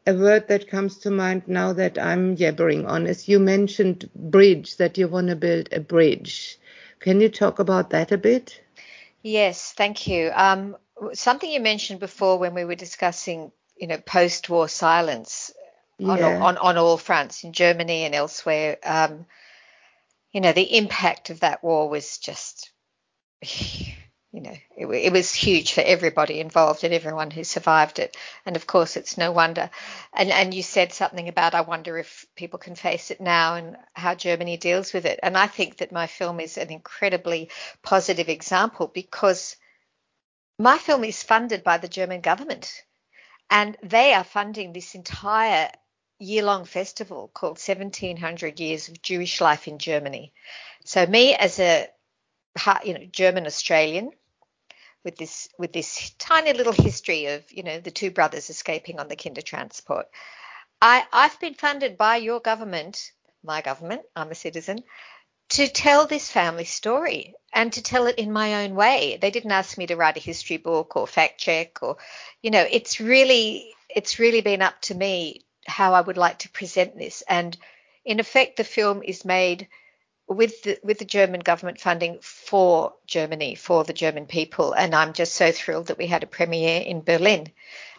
a 0.06 0.14
word 0.14 0.48
that 0.48 0.68
comes 0.68 0.98
to 0.98 1.10
mind 1.10 1.42
now 1.46 1.72
that 1.72 1.98
I'm 1.98 2.36
yabbering 2.36 2.86
on 2.88 3.06
is 3.06 3.28
you 3.28 3.38
mentioned 3.38 4.08
bridge, 4.14 4.76
that 4.76 4.96
you 4.98 5.08
want 5.08 5.28
to 5.28 5.36
build 5.36 5.68
a 5.72 5.80
bridge. 5.80 6.58
Can 7.00 7.20
you 7.20 7.28
talk 7.28 7.58
about 7.58 7.90
that 7.90 8.12
a 8.12 8.18
bit? 8.18 8.60
Yes, 9.22 9.72
thank 9.72 10.06
you. 10.06 10.30
Um, 10.32 10.76
something 11.12 11.50
you 11.50 11.60
mentioned 11.60 12.00
before 12.00 12.38
when 12.38 12.54
we 12.54 12.64
were 12.64 12.76
discussing, 12.76 13.50
you 13.76 13.88
know, 13.88 13.98
post-war 13.98 14.68
silence 14.68 15.52
yeah. 15.98 16.10
on, 16.10 16.22
on, 16.22 16.56
on 16.56 16.78
all 16.78 16.96
fronts 16.96 17.42
in 17.42 17.52
Germany 17.52 18.04
and 18.04 18.14
elsewhere. 18.14 18.78
Um, 18.84 19.26
you 20.32 20.40
know, 20.40 20.52
the 20.52 20.76
impact 20.76 21.30
of 21.30 21.40
that 21.40 21.64
war 21.64 21.88
was 21.88 22.18
just 22.18 22.70
you 24.36 24.42
know, 24.42 24.56
it, 24.76 24.86
it, 24.86 25.12
was 25.14 25.32
huge 25.32 25.72
for 25.72 25.80
everybody 25.80 26.40
involved 26.40 26.84
and 26.84 26.92
everyone 26.92 27.30
who 27.30 27.42
survived 27.42 27.98
it. 27.98 28.18
And 28.44 28.54
of 28.54 28.66
course, 28.66 28.98
it's 28.98 29.16
no 29.16 29.32
wonder. 29.32 29.70
And 30.12 30.30
and 30.30 30.52
you 30.52 30.62
said 30.62 30.92
something 30.92 31.26
about 31.26 31.54
I 31.54 31.62
wonder 31.62 31.96
if 31.96 32.26
people 32.36 32.58
can 32.58 32.74
face 32.74 33.10
it 33.10 33.18
now 33.18 33.54
and 33.54 33.78
how 33.94 34.14
Germany 34.14 34.58
deals 34.58 34.92
with 34.92 35.06
it. 35.06 35.18
And 35.22 35.38
I 35.38 35.46
think 35.46 35.78
that 35.78 35.90
my 35.90 36.06
film 36.06 36.38
is 36.38 36.58
an 36.58 36.70
incredibly 36.70 37.48
positive 37.82 38.28
example 38.28 38.88
because 38.88 39.56
my 40.58 40.76
film 40.76 41.04
is 41.04 41.22
funded 41.22 41.64
by 41.64 41.78
the 41.78 41.88
German 41.88 42.20
government, 42.20 42.84
and 43.48 43.74
they 43.82 44.12
are 44.12 44.24
funding 44.24 44.74
this 44.74 44.94
entire 44.94 45.70
year-long 46.18 46.66
festival 46.66 47.30
called 47.32 47.52
1700 47.52 48.60
Years 48.60 48.88
of 48.88 49.00
Jewish 49.00 49.40
Life 49.40 49.66
in 49.66 49.78
Germany. 49.78 50.34
So 50.84 51.06
me 51.06 51.34
as 51.34 51.58
a 51.58 51.88
you 52.84 52.92
know 52.92 53.06
German 53.10 53.46
Australian 53.46 54.10
with 55.06 55.16
this 55.16 55.48
with 55.56 55.72
this 55.72 56.10
tiny 56.18 56.52
little 56.52 56.72
history 56.72 57.26
of 57.26 57.50
you 57.50 57.62
know 57.62 57.80
the 57.80 57.92
two 57.92 58.10
brothers 58.10 58.50
escaping 58.50 58.98
on 58.98 59.08
the 59.08 59.16
Kindertransport. 59.16 60.04
I 60.82 61.04
I've 61.12 61.40
been 61.40 61.54
funded 61.54 61.96
by 61.96 62.16
your 62.16 62.40
government, 62.40 63.12
my 63.42 63.62
government. 63.62 64.02
I'm 64.14 64.30
a 64.30 64.34
citizen. 64.34 64.82
To 65.50 65.68
tell 65.68 66.06
this 66.06 66.28
family 66.28 66.64
story 66.64 67.34
and 67.52 67.72
to 67.74 67.82
tell 67.82 68.06
it 68.08 68.18
in 68.18 68.32
my 68.32 68.64
own 68.64 68.74
way. 68.74 69.16
They 69.22 69.30
didn't 69.30 69.52
ask 69.52 69.78
me 69.78 69.86
to 69.86 69.96
write 69.96 70.16
a 70.16 70.20
history 70.20 70.56
book 70.56 70.96
or 70.96 71.06
fact 71.06 71.38
check 71.38 71.78
or, 71.82 71.98
you 72.42 72.50
know, 72.50 72.66
it's 72.68 73.00
really 73.00 73.72
it's 73.88 74.18
really 74.18 74.40
been 74.40 74.60
up 74.60 74.80
to 74.82 74.94
me 74.94 75.44
how 75.66 75.94
I 75.94 76.00
would 76.00 76.16
like 76.16 76.40
to 76.40 76.50
present 76.50 76.98
this. 76.98 77.22
And 77.28 77.56
in 78.04 78.18
effect, 78.18 78.56
the 78.56 78.64
film 78.64 79.02
is 79.04 79.24
made 79.24 79.68
with 80.28 80.62
the, 80.62 80.78
with 80.82 80.98
the 80.98 81.04
German 81.04 81.40
government 81.40 81.80
funding 81.80 82.18
for 82.20 82.94
Germany, 83.06 83.54
for 83.54 83.84
the 83.84 83.92
German 83.92 84.26
people. 84.26 84.72
And 84.72 84.94
I'm 84.94 85.12
just 85.12 85.34
so 85.34 85.52
thrilled 85.52 85.86
that 85.86 85.98
we 85.98 86.06
had 86.06 86.22
a 86.22 86.26
premiere 86.26 86.80
in 86.80 87.02
Berlin 87.02 87.48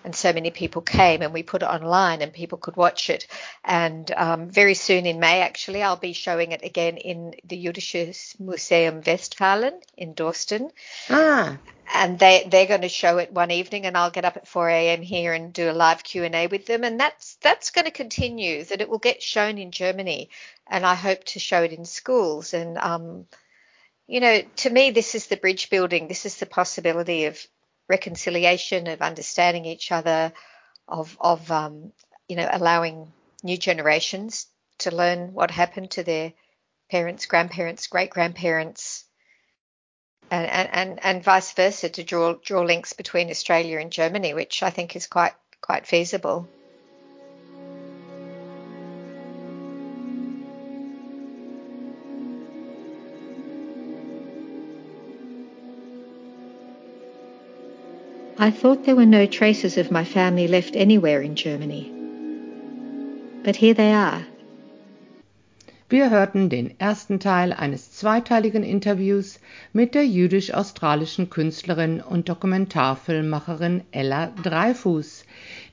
and 0.07 0.15
so 0.15 0.31
many 0.31 0.51
people 0.51 0.81
came 0.81 1.21
and 1.21 1.33
we 1.33 1.43
put 1.43 1.63
it 1.63 1.65
online 1.65 2.21
and 2.21 2.31
people 2.31 2.57
could 2.57 2.77
watch 2.77 3.09
it. 3.09 3.27
And 3.65 4.09
um, 4.15 4.49
very 4.49 4.73
soon 4.73 5.05
in 5.05 5.19
May, 5.19 5.41
actually, 5.41 5.83
I'll 5.83 5.97
be 5.97 6.13
showing 6.13 6.53
it 6.53 6.63
again 6.63 6.95
in 6.95 7.35
the 7.43 7.61
Jüdisches 7.61 8.39
Museum 8.39 9.01
Westfalen 9.01 9.73
in 9.97 10.13
Dorsten. 10.13 10.71
Ah. 11.09 11.57
And 11.93 12.17
they, 12.17 12.47
they're 12.49 12.67
going 12.67 12.87
to 12.87 12.89
show 12.89 13.17
it 13.17 13.33
one 13.33 13.51
evening 13.51 13.85
and 13.85 13.97
I'll 13.97 14.09
get 14.09 14.23
up 14.23 14.37
at 14.37 14.47
4 14.47 14.69
a.m. 14.69 15.01
here 15.01 15.33
and 15.33 15.51
do 15.51 15.69
a 15.69 15.73
live 15.73 16.05
Q&A 16.05 16.47
with 16.47 16.67
them. 16.67 16.85
And 16.85 16.97
that's, 16.97 17.35
that's 17.41 17.71
going 17.71 17.83
to 17.83 17.91
continue, 17.91 18.63
that 18.63 18.79
it 18.79 18.87
will 18.87 18.99
get 18.99 19.21
shown 19.21 19.57
in 19.57 19.71
Germany. 19.71 20.29
And 20.67 20.85
I 20.85 20.95
hope 20.95 21.25
to 21.25 21.39
show 21.39 21.63
it 21.63 21.73
in 21.73 21.83
schools. 21.83 22.53
And, 22.53 22.77
um, 22.77 23.25
you 24.07 24.21
know, 24.21 24.41
to 24.57 24.69
me, 24.69 24.91
this 24.91 25.15
is 25.15 25.27
the 25.27 25.35
bridge 25.35 25.69
building. 25.69 26.07
This 26.07 26.25
is 26.25 26.37
the 26.37 26.45
possibility 26.45 27.25
of 27.25 27.45
reconciliation, 27.87 28.87
of 28.87 29.01
understanding 29.01 29.65
each 29.65 29.91
other, 29.91 30.33
of 30.87 31.17
of 31.19 31.49
um, 31.51 31.91
you 32.27 32.35
know 32.35 32.49
allowing 32.51 33.11
new 33.43 33.57
generations 33.57 34.47
to 34.79 34.91
learn 34.91 35.33
what 35.33 35.51
happened 35.51 35.91
to 35.91 36.03
their 36.03 36.33
parents, 36.89 37.25
grandparents, 37.25 37.87
great 37.87 38.09
grandparents, 38.09 39.05
and, 40.29 40.69
and, 40.71 40.99
and, 41.03 41.23
vice 41.23 41.51
versa 41.53 41.89
to 41.89 42.03
draw 42.03 42.33
draw 42.43 42.61
links 42.61 42.93
between 42.93 43.29
Australia 43.29 43.79
and 43.79 43.91
Germany, 43.91 44.33
which 44.33 44.63
I 44.63 44.69
think 44.69 44.95
is 44.95 45.07
quite 45.07 45.33
quite 45.61 45.87
feasible. 45.87 46.47
I 58.39 58.51
thought 58.51 58.85
there 58.85 58.95
were 58.95 59.07
no 59.07 59.25
traces 59.25 59.77
of 59.77 59.89
my 59.89 60.03
family 60.03 60.47
left 60.47 60.75
anywhere 60.75 61.21
in 61.21 61.35
Germany. 61.35 61.91
But 63.43 63.55
here 63.55 63.73
they 63.73 63.91
are. 63.91 64.27
Wir 65.89 66.11
hörten 66.11 66.49
den 66.49 66.79
ersten 66.79 67.19
Teil 67.19 67.51
eines 67.51 67.93
zweiteiligen 67.93 68.61
Interviews 68.61 69.39
mit 69.73 69.95
der 69.95 70.05
jüdisch-australischen 70.05 71.31
Künstlerin 71.31 71.99
und 71.99 72.29
Dokumentarfilmmacherin 72.29 73.81
Ella 73.91 74.33
Dreifuß, 74.43 75.23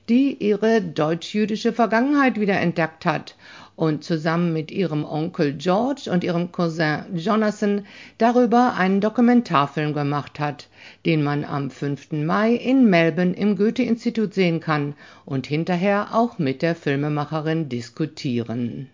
die 0.09 0.35
ihre 0.43 0.81
deutsch-jüdische 0.81 1.73
Vergangenheit 1.73 2.39
wiederentdeckt 2.39 3.05
hat 3.05 3.35
und 3.75 4.03
zusammen 4.03 4.53
mit 4.53 4.71
ihrem 4.71 5.03
Onkel 5.03 5.53
George 5.53 6.09
und 6.11 6.23
ihrem 6.23 6.51
Cousin 6.51 7.03
Jonathan 7.13 7.85
darüber 8.17 8.75
einen 8.75 9.01
Dokumentarfilm 9.01 9.93
gemacht 9.93 10.39
hat, 10.39 10.67
den 11.05 11.23
man 11.23 11.43
am 11.43 11.69
5. 11.69 12.11
Mai 12.13 12.53
in 12.53 12.89
Melbourne 12.89 13.35
im 13.35 13.57
Goethe-Institut 13.57 14.33
sehen 14.33 14.59
kann 14.59 14.93
und 15.25 15.47
hinterher 15.47 16.09
auch 16.13 16.39
mit 16.39 16.61
der 16.61 16.75
Filmemacherin 16.75 17.67
diskutieren. 17.67 18.89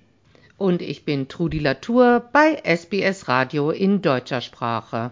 Und 0.58 0.82
ich 0.82 1.06
bin 1.06 1.28
Trudi 1.28 1.60
Latour 1.60 2.24
bei 2.32 2.62
SBS 2.64 3.28
Radio 3.28 3.72
in 3.72 4.02
deutscher 4.02 4.42
Sprache. 4.42 5.12